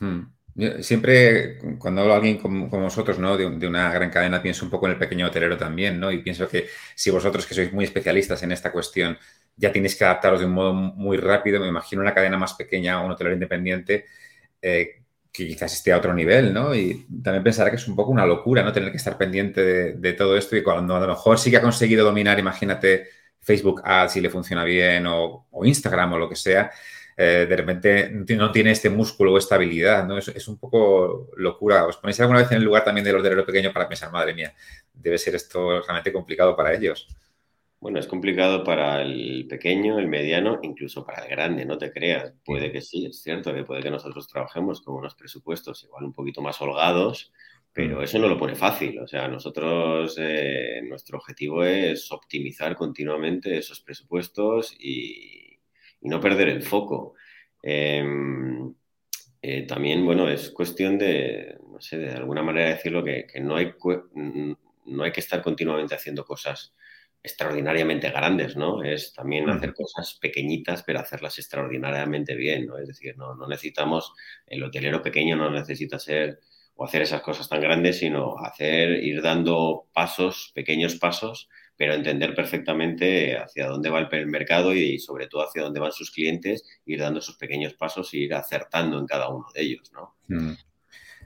Hmm. 0.00 0.22
siempre, 0.80 1.58
cuando 1.78 2.02
hablo 2.02 2.14
a 2.14 2.16
alguien 2.16 2.38
como, 2.38 2.68
vosotros, 2.68 3.18
¿no? 3.18 3.36
De, 3.36 3.46
una 3.66 3.92
gran 3.92 4.10
cadena, 4.10 4.42
pienso 4.42 4.64
un 4.64 4.70
poco 4.70 4.86
en 4.86 4.92
el 4.92 4.98
pequeño 4.98 5.26
hotelero 5.26 5.56
también, 5.56 5.98
¿no? 5.98 6.10
Y 6.10 6.22
pienso 6.22 6.48
que 6.48 6.68
si 6.94 7.10
vosotros, 7.10 7.46
que 7.46 7.54
sois 7.54 7.72
muy 7.72 7.84
especialistas 7.84 8.42
en 8.42 8.52
esta 8.52 8.72
cuestión, 8.72 9.18
ya 9.56 9.72
tenéis 9.72 9.96
que 9.96 10.04
adaptaros 10.04 10.40
de 10.40 10.46
un 10.46 10.52
modo 10.52 10.72
muy 10.74 11.16
rápido, 11.16 11.60
me 11.60 11.68
imagino 11.68 12.02
una 12.02 12.14
cadena 12.14 12.38
más 12.38 12.54
pequeña, 12.54 13.00
un 13.00 13.10
hotelero 13.12 13.34
independiente, 13.34 14.06
eh, 14.60 15.02
que 15.32 15.46
quizás 15.46 15.72
esté 15.72 15.92
a 15.92 15.96
otro 15.98 16.12
nivel, 16.12 16.52
¿no? 16.52 16.74
Y 16.74 17.06
también 17.22 17.42
pensará 17.42 17.70
que 17.70 17.76
es 17.76 17.88
un 17.88 17.96
poco 17.96 18.10
una 18.10 18.26
locura, 18.26 18.62
¿no? 18.62 18.72
Tener 18.72 18.90
que 18.90 18.98
estar 18.98 19.16
pendiente 19.16 19.94
de, 19.94 20.12
todo 20.12 20.36
esto 20.36 20.56
y 20.56 20.62
cuando 20.62 20.94
a 20.96 21.00
lo 21.00 21.08
mejor 21.08 21.38
sí 21.38 21.50
que 21.50 21.56
ha 21.56 21.62
conseguido 21.62 22.04
dominar, 22.04 22.38
imagínate, 22.38 23.08
Facebook 23.40 23.80
Ads 23.84 24.12
si 24.12 24.20
le 24.20 24.30
funciona 24.30 24.62
bien 24.64 25.06
o, 25.06 25.48
o 25.50 25.64
Instagram 25.64 26.12
o 26.12 26.18
lo 26.18 26.28
que 26.28 26.36
sea, 26.36 26.70
eh, 27.16 27.46
de 27.48 27.56
repente 27.56 28.10
no 28.10 28.50
tiene 28.50 28.70
este 28.70 28.90
músculo 28.90 29.32
o 29.32 29.38
esta 29.38 29.56
habilidad, 29.56 30.06
¿no? 30.06 30.18
Es, 30.18 30.48
un 30.48 30.58
poco 30.58 31.30
locura. 31.36 31.86
¿Os 31.86 31.96
ponéis 31.96 32.20
alguna 32.20 32.40
vez 32.40 32.50
en 32.50 32.58
el 32.58 32.64
lugar 32.64 32.84
también 32.84 33.04
del 33.04 33.16
ordenero 33.16 33.44
pequeño 33.44 33.72
para 33.72 33.88
pensar, 33.88 34.10
madre 34.10 34.34
mía, 34.34 34.54
debe 34.92 35.18
ser 35.18 35.34
esto 35.34 35.80
realmente 35.82 36.12
complicado 36.12 36.56
para 36.56 36.74
ellos? 36.74 37.08
Bueno, 37.80 37.98
es 37.98 38.06
complicado 38.06 38.62
para 38.62 39.02
el 39.02 39.46
pequeño, 39.48 39.98
el 39.98 40.06
mediano, 40.06 40.60
incluso 40.62 41.04
para 41.04 41.24
el 41.24 41.28
grande, 41.28 41.64
no 41.64 41.78
te 41.78 41.90
creas. 41.90 42.32
Puede 42.44 42.70
que 42.70 42.80
sí, 42.80 43.06
es 43.06 43.20
cierto 43.22 43.52
que 43.52 43.64
puede 43.64 43.82
que 43.82 43.90
nosotros 43.90 44.28
trabajemos 44.28 44.82
con 44.82 44.94
unos 44.94 45.16
presupuestos 45.16 45.82
igual 45.82 46.04
un 46.04 46.12
poquito 46.12 46.40
más 46.40 46.60
holgados, 46.62 47.32
pero 47.72 47.98
mm. 47.98 48.02
eso 48.04 48.18
no 48.20 48.28
lo 48.28 48.38
pone 48.38 48.54
fácil. 48.54 49.00
O 49.00 49.08
sea, 49.08 49.26
nosotros, 49.26 50.16
eh, 50.16 50.80
nuestro 50.88 51.18
objetivo 51.18 51.64
es 51.64 52.12
optimizar 52.12 52.76
continuamente 52.76 53.58
esos 53.58 53.80
presupuestos 53.80 54.76
y, 54.78 55.41
y 56.02 56.08
no 56.08 56.20
perder 56.20 56.48
el 56.48 56.62
foco. 56.62 57.14
Em, 57.62 58.74
eh, 59.40 59.66
también, 59.66 60.04
bueno, 60.04 60.28
es 60.28 60.50
cuestión 60.50 60.98
de, 60.98 61.58
no 61.70 61.80
sé, 61.80 61.98
de 61.98 62.12
alguna 62.12 62.42
manera 62.42 62.70
decirlo, 62.70 63.04
que, 63.04 63.26
no, 63.40 63.56
hay, 63.56 63.72
no 64.86 65.04
hay 65.04 65.12
que 65.12 65.20
estar 65.20 65.42
continuamente 65.42 65.94
haciendo 65.94 66.24
cosas 66.24 66.74
extraordinariamente 67.22 68.10
grandes, 68.10 68.56
¿no? 68.56 68.82
Es 68.82 69.12
también 69.12 69.48
hacer 69.48 69.74
cosas 69.74 70.18
pequeñitas, 70.20 70.82
pero 70.82 70.98
hacerlas 70.98 71.38
extraordinariamente 71.38 72.34
bien, 72.34 72.66
¿no? 72.66 72.78
Es 72.78 72.88
decir, 72.88 73.16
no, 73.16 73.34
no 73.34 73.46
necesitamos, 73.46 74.12
el 74.46 74.62
hotelero 74.64 75.02
pequeño 75.02 75.36
no 75.36 75.50
necesita 75.50 75.98
ser 75.98 76.40
o 76.74 76.84
hacer 76.84 77.02
esas 77.02 77.20
cosas 77.22 77.48
tan 77.48 77.60
grandes, 77.60 77.98
sino 77.98 78.38
hacer, 78.38 79.04
ir 79.04 79.22
dando 79.22 79.86
pasos, 79.92 80.50
pequeños 80.54 80.96
pasos, 80.96 81.48
pero 81.76 81.94
entender 81.94 82.34
perfectamente 82.34 83.36
hacia 83.36 83.66
dónde 83.66 83.90
va 83.90 84.08
el 84.10 84.26
mercado 84.26 84.74
y 84.74 84.98
sobre 84.98 85.26
todo 85.26 85.46
hacia 85.46 85.62
dónde 85.62 85.80
van 85.80 85.92
sus 85.92 86.10
clientes, 86.10 86.64
ir 86.86 87.00
dando 87.00 87.20
esos 87.20 87.36
pequeños 87.36 87.74
pasos 87.74 88.12
e 88.14 88.18
ir 88.18 88.34
acertando 88.34 88.98
en 88.98 89.06
cada 89.06 89.28
uno 89.28 89.46
de 89.54 89.62
ellos, 89.62 89.90
¿no? 89.92 90.16
Mm. 90.28 90.52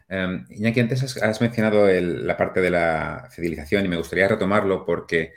Em, 0.09 0.45
Iñaki, 0.51 0.81
antes 0.81 1.03
has, 1.03 1.41
mencionado 1.41 1.89
la 1.89 2.37
parte 2.37 2.61
de 2.61 2.71
la 2.71 3.29
fidelización 3.31 3.85
y 3.85 3.89
me 3.89 3.97
gustaría 3.97 4.29
retomarlo 4.29 4.85
porque, 4.85 5.33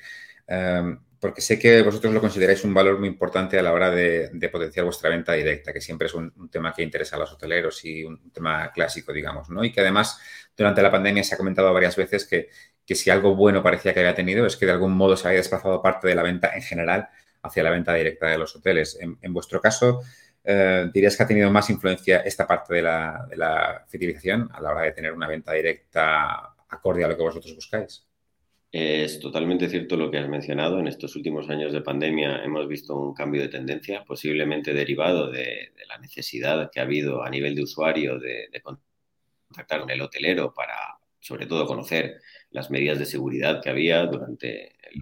em, 0.47 0.99
porque 1.19 1.41
sé 1.41 1.59
que 1.59 1.81
vosotros 1.81 2.13
lo 2.13 2.21
consideráis 2.21 2.63
un 2.63 2.73
valor 2.73 2.99
muy 2.99 3.09
importante 3.09 3.59
a 3.59 3.61
la 3.61 3.73
hora 3.73 3.91
de, 3.91 4.49
potenciar 4.51 4.85
vuestra 4.85 5.09
venta 5.09 5.33
directa, 5.33 5.73
que 5.73 5.81
siempre 5.81 6.07
es 6.07 6.13
un, 6.13 6.49
tema 6.49 6.73
que 6.73 6.83
interesa 6.83 7.15
a 7.15 7.19
los 7.19 7.31
hoteleros 7.33 7.83
y 7.85 8.03
un 8.03 8.31
tema 8.31 8.71
clásico, 8.71 9.11
digamos, 9.11 9.49
¿no? 9.49 9.63
Y 9.63 9.71
que 9.71 9.81
además 9.81 10.19
durante 10.55 10.81
la 10.81 10.91
pandemia 10.91 11.23
se 11.23 11.35
ha 11.35 11.37
comentado 11.37 11.73
varias 11.73 11.95
veces 11.95 12.25
que, 12.25 12.49
que 12.85 12.95
si 12.95 13.09
algo 13.09 13.35
bueno 13.35 13.61
parecía 13.61 13.93
que 13.93 13.99
había 13.99 14.15
tenido 14.15 14.45
es 14.47 14.55
que 14.55 14.65
de 14.65 14.71
algún 14.71 14.93
modo 14.93 15.15
se 15.15 15.27
había 15.27 15.37
desplazado 15.39 15.81
parte 15.81 16.07
de 16.07 16.15
la 16.15 16.23
venta 16.23 16.55
en 16.55 16.63
general 16.63 17.09
hacia 17.43 17.63
la 17.63 17.69
venta 17.69 17.93
directa 17.93 18.27
de 18.27 18.37
los 18.37 18.55
hoteles. 18.55 18.97
En, 18.99 19.33
vuestro 19.33 19.61
caso, 19.61 20.01
eh, 20.43 20.89
¿dirías 20.93 21.15
que 21.15 21.23
ha 21.23 21.27
tenido 21.27 21.51
más 21.51 21.69
influencia 21.69 22.21
esta 22.21 22.47
parte 22.47 22.73
de 22.73 22.81
la, 22.81 23.85
fidelización 23.87 24.49
a 24.53 24.59
la 24.61 24.71
hora 24.71 24.81
de 24.81 24.91
tener 24.91 25.13
una 25.13 25.27
venta 25.27 25.53
directa 25.53 26.55
acorde 26.67 27.03
a 27.03 27.07
lo 27.07 27.15
que 27.15 27.23
vosotros 27.23 27.53
buscáis? 27.53 28.08
Es 28.71 29.19
totalmente 29.19 29.67
cierto 29.67 29.97
lo 29.97 30.11
que 30.11 30.19
has 30.19 30.29
mencionado. 30.29 30.79
En 30.79 30.87
estos 30.87 31.15
últimos 31.15 31.49
años 31.49 31.73
de 31.73 31.81
pandemia 31.81 32.43
hemos 32.43 32.67
visto 32.67 32.95
un 32.95 33.13
cambio 33.13 33.41
de 33.41 33.49
tendencia, 33.49 34.03
posiblemente 34.05 34.73
derivado 34.73 35.31
de, 35.31 35.73
la 35.87 35.97
necesidad 35.97 36.69
que 36.71 36.79
ha 36.79 36.83
habido 36.83 37.23
a 37.23 37.29
nivel 37.31 37.55
de 37.55 37.63
usuario 37.63 38.19
de, 38.19 38.47
de 38.51 38.61
contactar 38.61 39.81
con 39.81 39.89
el 39.89 40.01
hotelero 40.01 40.53
para, 40.53 40.99
sobre 41.19 41.47
todo, 41.47 41.65
conocer 41.65 42.21
las 42.51 42.69
medidas 42.69 42.99
de 42.99 43.05
seguridad 43.05 43.61
que 43.61 43.71
había 43.71 44.05
durante 44.05 44.75
el, 44.87 45.01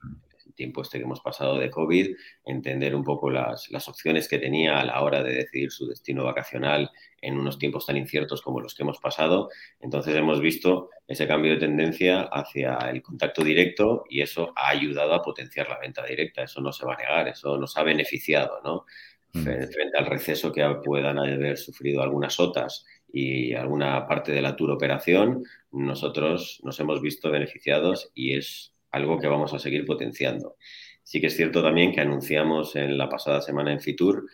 tiempo 0.57 0.81
este 0.81 0.97
que 0.97 1.05
hemos 1.05 1.21
pasado 1.21 1.57
de 1.57 1.69
COVID, 1.69 2.13
entender 2.43 2.93
un 2.93 3.05
poco 3.05 3.29
las, 3.29 3.71
las, 3.71 3.87
opciones 3.87 4.27
que 4.27 4.39
tenía 4.39 4.79
a 4.79 4.83
la 4.83 5.01
hora 5.01 5.23
de 5.23 5.33
decidir 5.33 5.71
su 5.71 5.87
destino 5.87 6.25
vacacional 6.25 6.91
en 7.21 7.37
unos 7.37 7.57
tiempos 7.57 7.85
tan 7.85 7.95
inciertos 7.95 8.41
como 8.41 8.59
los 8.59 8.75
que 8.75 8.83
hemos 8.83 8.99
pasado. 8.99 9.49
Entonces 9.79 10.13
hemos 10.15 10.41
visto 10.41 10.89
ese 11.07 11.25
cambio 11.27 11.53
de 11.53 11.59
tendencia 11.59 12.23
hacia 12.23 12.77
el 12.91 13.01
contacto 13.01 13.43
directo 13.43 14.03
y 14.09 14.21
eso 14.21 14.51
ha 14.57 14.69
ayudado 14.69 15.13
a 15.13 15.21
potenciar 15.21 15.69
la 15.69 15.79
venta 15.79 16.03
directa. 16.05 16.43
Eso 16.43 16.59
no 16.59 16.73
se 16.73 16.85
va 16.85 16.95
a 16.95 16.97
negar, 16.97 17.27
eso 17.29 17.57
nos 17.57 17.77
ha 17.77 17.83
beneficiado, 17.83 18.59
¿no? 18.63 18.85
Mm. 19.33 19.43
Frente 19.43 19.97
al 19.97 20.05
receso 20.05 20.51
que 20.51 20.65
puedan 20.83 21.19
haber 21.19 21.57
sufrido 21.57 22.01
algunas 22.01 22.39
otras 22.39 22.85
y 23.11 23.53
alguna 23.53 24.05
parte 24.07 24.31
de 24.31 24.41
la 24.41 24.55
tour 24.55 24.71
operación, 24.71 25.43
nosotros 25.71 26.59
nos 26.63 26.79
hemos 26.79 27.01
visto 27.01 27.31
beneficiados 27.31 28.11
y 28.13 28.37
es 28.37 28.73
algo 28.91 29.19
que 29.19 29.27
vamos 29.27 29.53
a 29.53 29.59
seguir 29.59 29.85
potenciando. 29.85 30.57
Sí 31.03 31.21
que 31.21 31.27
es 31.27 31.35
cierto 31.35 31.61
también 31.61 31.93
que 31.93 32.01
anunciamos 32.01 32.75
en 32.75 32.97
la 32.97 33.09
pasada 33.09 33.41
semana 33.41 33.71
en 33.71 33.79
Fitur 33.79 34.25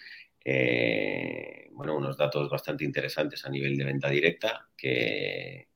bueno, 1.72 1.98
unos 1.98 2.18
datos 2.18 2.50
bastante 2.50 2.84
interesantes 2.84 3.46
a 3.46 3.50
nivel 3.50 3.78
de 3.78 3.86
venta 3.86 4.10
directa, 4.10 4.68
que, 4.78 5.68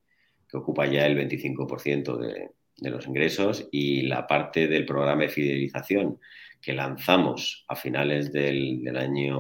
ocupa 0.53 0.85
ya 0.85 1.05
el 1.05 1.17
25% 1.17 2.17
de, 2.17 2.49
de 2.77 2.89
los 2.89 3.07
ingresos 3.07 3.67
y 3.71 4.03
la 4.03 4.27
parte 4.27 4.67
del 4.67 4.85
programa 4.85 5.23
de 5.23 5.29
fidelización 5.29 6.19
que 6.61 6.73
lanzamos 6.73 7.65
a 7.67 7.75
finales 7.75 8.31
del, 8.31 8.95
año 8.95 9.37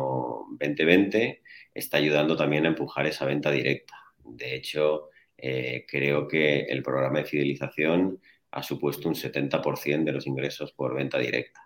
2020 0.59 1.41
está 1.73 1.97
ayudando 1.97 2.35
también 2.35 2.65
a 2.65 2.69
empujar 2.69 3.05
esa 3.07 3.25
venta 3.25 3.51
directa. 3.51 3.95
De 4.23 4.55
hecho, 4.55 5.09
eh, 5.37 5.85
creo 5.87 6.27
que 6.27 6.61
el 6.61 6.81
programa 6.83 7.19
de 7.19 7.25
fidelización 7.25 8.19
ha 8.57 8.63
supuesto 8.63 9.07
un 9.07 9.15
70% 9.15 10.03
de 10.03 10.11
los 10.11 10.27
ingresos 10.27 10.71
por 10.73 10.95
venta 10.95 11.17
directa. 11.19 11.61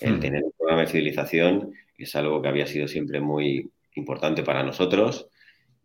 El 0.00 0.14
hmm. 0.14 0.20
tener 0.20 0.44
un 0.44 0.52
programa 0.52 0.82
de 0.82 0.88
fidelización 0.88 1.72
es 1.96 2.16
algo 2.16 2.40
que 2.40 2.48
había 2.48 2.66
sido 2.66 2.88
siempre 2.88 3.20
muy 3.20 3.70
importante 3.94 4.42
para 4.42 4.62
nosotros 4.62 5.28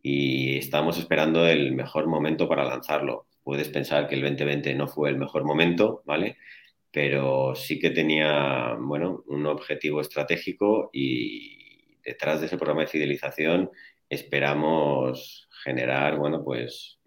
y 0.02 0.58
estamos 0.58 0.98
esperando 0.98 1.46
el 1.48 1.74
mejor 1.74 2.08
momento 2.08 2.48
para 2.48 2.64
lanzarlo 2.64 3.28
puedes 3.48 3.70
pensar 3.70 4.10
que 4.10 4.16
el 4.16 4.24
2020 4.24 4.76
no 4.76 4.90
fue 4.90 5.10
el 5.10 5.16
mejor 5.16 5.46
momento, 5.46 6.04
¿vale? 6.06 6.36
Pero 6.92 7.56
sí 7.56 7.80
que 7.80 7.92
tenía, 7.92 8.76
bueno, 8.78 9.24
un 9.28 9.46
objetivo 9.46 10.02
estratégico 10.02 10.90
y 10.92 11.98
detrás 12.04 12.42
de 12.42 12.48
ese 12.48 12.58
programa 12.58 12.82
de 12.82 12.88
fidelización 12.88 13.72
esperamos 14.10 15.48
generar, 15.64 16.18
bueno, 16.18 16.44
pues 16.44 17.00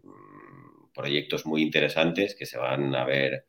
proyectos 0.94 1.46
muy 1.46 1.62
interesantes 1.62 2.34
que 2.34 2.46
se 2.46 2.58
van 2.58 2.94
a 2.94 3.04
ver 3.04 3.46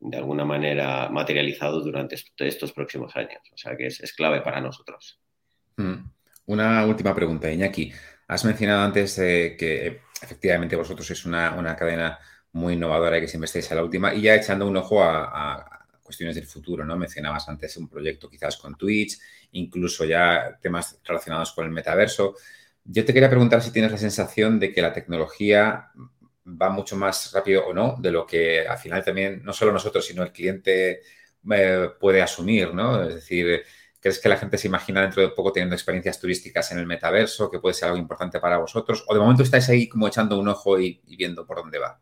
de 0.00 0.16
alguna 0.16 0.44
manera 0.44 1.08
materializados 1.08 1.84
durante 1.84 2.16
estos 2.38 2.72
próximos 2.72 3.16
años. 3.16 3.40
O 3.52 3.56
sea 3.56 3.76
que 3.76 3.86
es, 3.86 4.12
clave 4.14 4.42
para 4.42 4.60
nosotros. 4.60 5.20
Mm. 5.76 5.94
Una 6.46 6.84
última 6.84 7.14
pregunta, 7.14 7.50
Iñaki. 7.50 7.92
Has 8.28 8.44
mencionado 8.44 8.82
antes 8.82 9.16
que 9.16 10.00
efectivamente 10.24 10.76
vosotros 10.76 11.10
es 11.10 11.24
una, 11.24 11.76
cadena 11.76 12.18
muy 12.52 12.74
innovadora 12.74 13.18
y 13.18 13.22
que 13.22 13.28
siempre 13.28 13.46
estáis 13.46 13.70
a 13.72 13.76
la 13.76 13.82
última 13.82 14.14
y 14.14 14.22
ya 14.22 14.34
echando 14.34 14.66
un 14.66 14.76
ojo 14.76 15.02
a, 15.02 15.70
cuestiones 16.02 16.36
del 16.36 16.46
futuro, 16.46 16.84
¿no? 16.84 16.98
Mencionabas 16.98 17.48
antes 17.48 17.78
un 17.78 17.88
proyecto 17.88 18.28
quizás 18.28 18.58
con 18.58 18.76
Twitch, 18.76 19.18
incluso 19.52 20.04
ya 20.04 20.58
temas 20.60 21.00
relacionados 21.02 21.52
con 21.52 21.64
el 21.64 21.70
metaverso. 21.70 22.34
Yo 22.84 23.06
te 23.06 23.14
quería 23.14 23.30
preguntar 23.30 23.62
si 23.62 23.72
tienes 23.72 23.90
la 23.90 23.96
sensación 23.96 24.60
de 24.60 24.70
que 24.70 24.82
la 24.82 24.92
tecnología 24.92 25.92
va 26.46 26.70
mucho 26.70 26.96
más 26.96 27.32
rápido 27.32 27.66
o 27.66 27.72
no 27.72 27.96
de 27.98 28.10
lo 28.10 28.26
que 28.26 28.66
al 28.66 28.78
final 28.78 29.04
también 29.04 29.42
no 29.42 29.52
solo 29.52 29.72
nosotros, 29.72 30.06
sino 30.06 30.22
el 30.22 30.32
cliente 30.32 31.00
eh, 31.50 31.88
puede 31.98 32.22
asumir, 32.22 32.74
¿no? 32.74 33.02
Es 33.02 33.14
decir, 33.14 33.64
¿Crees 34.04 34.20
que 34.20 34.28
la 34.28 34.36
gente 34.36 34.58
se 34.58 34.68
imagina 34.68 35.00
dentro 35.00 35.22
de 35.22 35.30
poco 35.30 35.50
teniendo 35.50 35.74
experiencias 35.74 36.20
turísticas 36.20 36.70
en 36.70 36.78
el 36.78 36.84
metaverso, 36.84 37.50
que 37.50 37.58
puede 37.58 37.72
ser 37.72 37.86
algo 37.88 37.98
importante 37.98 38.38
para 38.38 38.58
vosotros? 38.58 39.02
¿O 39.08 39.14
de 39.14 39.20
momento 39.20 39.42
estáis 39.42 39.66
ahí 39.70 39.88
como 39.88 40.06
echando 40.06 40.38
un 40.38 40.46
ojo 40.46 40.78
y, 40.78 41.00
viendo 41.16 41.46
por 41.46 41.56
dónde 41.56 41.78
va? 41.78 41.98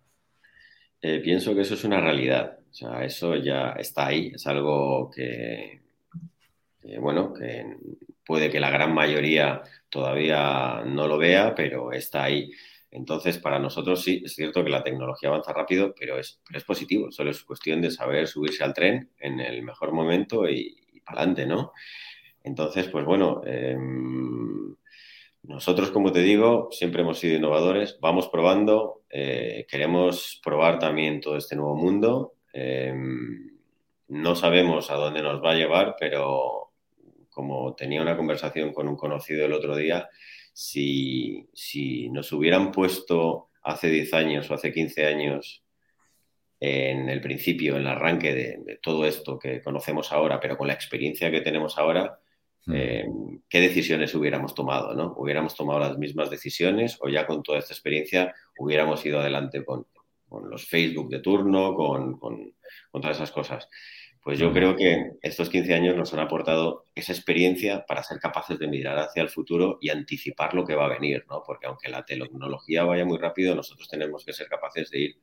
Eh, 1.00 1.20
pienso 1.20 1.55
que 1.55 1.61
eso 1.61 1.74
es 1.74 1.85
una 1.85 2.00
realidad. 2.00 2.59
O 2.68 2.74
sea, 2.74 3.05
eso 3.05 3.37
ya 3.37 3.76
está 3.78 4.09
ahí. 4.09 4.33
Es 4.35 4.44
algo 4.48 5.12
que, 5.14 5.83
bueno, 6.98 7.33
que 7.33 7.76
puede 8.26 8.50
que 8.50 8.59
la 8.59 8.70
gran 8.70 8.92
mayoría 8.92 9.62
todavía 9.88 10.83
no 10.85 11.07
lo 11.07 11.18
vea, 11.18 11.55
pero 11.55 11.92
está 11.92 12.24
ahí. 12.24 12.50
Entonces, 12.92 13.38
para 13.38 13.59
nosotros 13.59 14.02
sí, 14.02 14.22
es 14.22 14.35
cierto 14.35 14.62
que 14.62 14.68
la 14.68 14.85
tecnología 14.85 15.31
avanza 15.31 15.55
rápido, 15.55 15.94
pero 15.98 16.18
es, 16.18 16.42
es 16.52 16.62
positivo. 16.62 17.11
Solo 17.11 17.31
es 17.31 17.42
cuestión 17.42 17.81
de 17.81 17.90
saber 17.90 18.28
subirse 18.28 18.62
al 18.62 18.74
tren 18.74 19.11
en 19.18 19.40
el 19.40 19.62
mejor 19.62 19.92
momento 19.92 20.46
y, 20.46 20.76
para 21.02 21.22
adelante, 21.22 21.46
¿no? 21.46 21.72
Entonces, 22.44 22.88
pues 22.88 23.07
bueno, 23.07 23.40
em, 23.46 24.76
nosotros, 25.44 25.90
como 25.90 26.12
te 26.12 26.20
digo, 26.20 26.68
siempre 26.70 27.00
hemos 27.00 27.18
sido 27.18 27.37
innovadores, 27.37 27.98
vamos 27.98 28.28
probando, 28.28 29.05
eh, 29.09 29.66
queremos 29.70 30.38
probar 30.44 30.78
también 30.78 31.22
todo 31.22 31.38
este 31.38 31.57
nuevo 31.57 31.74
mundo. 31.74 32.35
Em, 32.52 33.52
no 34.09 34.37
sabemos 34.37 34.90
a 34.90 34.96
dónde 34.96 35.22
nos 35.22 35.42
va 35.42 35.52
a 35.52 35.57
llevar, 35.57 35.96
pero 35.98 36.72
como 37.31 37.74
tenía 37.74 38.02
una 38.02 38.18
conversación 38.18 38.74
con 38.74 38.87
un 38.87 38.96
conocido 38.96 39.46
el 39.46 39.55
otro 39.55 39.74
día, 39.74 40.11
si, 40.52 41.48
si 41.52 42.08
nos 42.10 42.32
hubieran 42.32 42.72
puesto 42.72 43.50
hace 43.62 43.88
10 43.88 44.14
años 44.14 44.50
o 44.50 44.54
hace 44.54 44.72
15 44.72 45.06
años 45.06 45.62
en 46.64 47.08
el 47.08 47.20
principio, 47.20 47.74
en 47.74 47.82
el 47.82 47.88
arranque 47.88 48.32
de, 48.32 48.78
todo 48.80 49.04
esto 49.04 49.36
que 49.36 49.60
conocemos 49.60 50.12
ahora, 50.12 50.38
pero 50.38 50.56
con 50.56 50.68
la 50.68 50.74
experiencia 50.74 51.28
que 51.28 51.40
tenemos 51.40 51.76
ahora, 51.76 52.20
hmm. 52.66 52.72
eh, 52.72 53.04
¿qué 53.48 53.60
decisiones 53.60 54.14
hubiéramos 54.14 54.54
tomado? 54.54 54.94
¿no? 54.94 55.12
¿Hubiéramos 55.16 55.56
tomado 55.56 55.80
las 55.80 55.98
mismas 55.98 56.30
decisiones 56.30 56.98
o 57.00 57.08
ya 57.08 57.26
con 57.26 57.42
toda 57.42 57.58
esta 57.58 57.74
experiencia 57.74 58.32
hubiéramos 58.58 59.04
ido 59.04 59.18
adelante 59.18 59.64
con, 59.64 59.86
los 60.48 60.66
Facebook 60.66 61.10
de 61.10 61.18
turno, 61.18 61.74
con, 61.74 62.18
todas 62.92 63.16
esas 63.16 63.32
cosas? 63.32 63.68
Pues 64.22 64.38
yo 64.38 64.52
creo 64.52 64.76
que 64.76 65.14
estos 65.20 65.50
15 65.50 65.74
años 65.74 65.96
nos 65.96 66.14
han 66.14 66.20
aportado 66.20 66.87
esa 66.94 67.12
experiencia 67.12 67.85
para 67.87 68.04
ser 68.04 68.20
capaces 68.20 68.56
de 68.56 68.68
mirar 68.68 68.96
hacia 69.00 69.20
el 69.20 69.28
futuro 69.28 69.78
y 69.80 69.90
anticipar 69.90 70.54
lo 70.54 70.64
que 70.64 70.76
va 70.76 70.85
a 70.85 70.90
venir, 70.90 71.24
¿no? 71.28 71.42
Porque 71.44 71.66
aunque 71.66 71.88
la 71.88 72.04
tecnología 72.04 72.85
vaya 72.85 73.04
muy 73.04 73.18
rápido, 73.18 73.56
nosotros 73.56 73.88
tenemos 73.88 74.24
que 74.24 74.32
ser 74.32 74.46
capaces 74.46 74.90
de 74.90 74.98
ir 75.00 75.16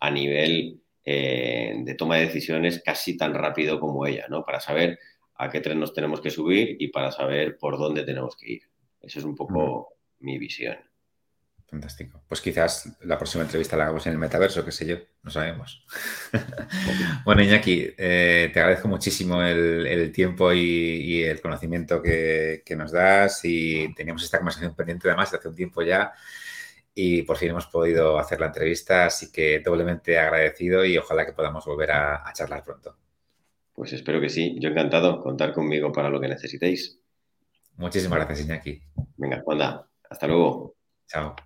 a 0.00 0.10
nivel 0.10 0.80
eh, 1.04 1.74
de 1.84 1.94
toma 1.96 2.16
de 2.16 2.26
decisiones 2.26 2.82
casi 2.82 3.18
tan 3.18 3.34
rápido 3.34 3.78
como 3.78 4.06
ella, 4.06 4.26
¿no? 4.30 4.42
Para 4.42 4.60
saber 4.60 4.98
a 5.34 5.50
qué 5.50 5.60
tren 5.60 5.78
nos 5.78 5.92
tenemos 5.92 6.22
que 6.22 6.30
subir 6.30 6.76
y 6.80 6.88
para 6.88 7.12
saber 7.12 7.58
por 7.58 7.76
dónde 7.76 8.04
tenemos 8.04 8.38
que 8.38 8.52
ir. 8.52 8.62
Esa 9.02 9.18
es 9.18 9.24
un 9.26 9.34
poco 9.34 9.98
mi 10.20 10.38
visión. 10.38 10.78
Fantástico. 11.68 12.22
Pues 12.28 12.40
quizás 12.40 12.96
la 13.02 13.18
próxima 13.18 13.42
entrevista 13.42 13.76
la 13.76 13.84
hagamos 13.84 14.06
en 14.06 14.12
el 14.12 14.18
metaverso, 14.18 14.64
qué 14.64 14.70
sé 14.70 14.86
yo, 14.86 14.96
no 15.22 15.30
sabemos. 15.30 15.84
bueno, 17.24 17.42
Iñaki, 17.42 17.92
eh, 17.98 18.50
te 18.52 18.60
agradezco 18.60 18.86
muchísimo 18.86 19.42
el, 19.42 20.12
tiempo 20.12 20.52
y, 20.52 21.24
el 21.24 21.40
conocimiento 21.40 22.00
que, 22.00 22.62
que, 22.64 22.76
nos 22.76 22.92
das 22.92 23.40
y 23.44 23.92
teníamos 23.94 24.22
esta 24.22 24.38
conversación 24.38 24.76
pendiente 24.76 25.08
además 25.08 25.32
de 25.32 25.38
hace 25.38 25.48
un 25.48 25.56
tiempo 25.56 25.82
ya 25.82 26.12
y 26.98 27.22
por 27.22 27.36
fin 27.36 27.50
hemos 27.50 27.66
podido 27.66 28.18
hacer 28.18 28.40
la 28.40 28.46
entrevista, 28.46 29.04
así 29.04 29.30
que 29.30 29.60
doblemente 29.60 30.18
agradecido 30.18 30.82
y 30.82 30.96
ojalá 30.96 31.26
que 31.26 31.34
podamos 31.34 31.64
volver 31.66 31.90
a, 31.90 32.24
charlar 32.32 32.64
pronto. 32.64 32.96
Pues 33.74 33.92
espero 33.92 34.18
que 34.18 34.30
sí. 34.30 34.56
Yo 34.58 34.70
encantado 34.70 35.22
contar 35.22 35.52
conmigo 35.52 35.92
para 35.92 36.08
lo 36.08 36.18
que 36.18 36.28
necesitéis. 36.28 36.98
Muchísimas 37.76 38.18
gracias, 38.20 38.46
Iñaki. 38.46 38.82
Venga, 39.18 39.42
Juanda. 39.44 39.86
Hasta 40.08 40.26
luego. 40.26 40.74
Chao. 41.06 41.36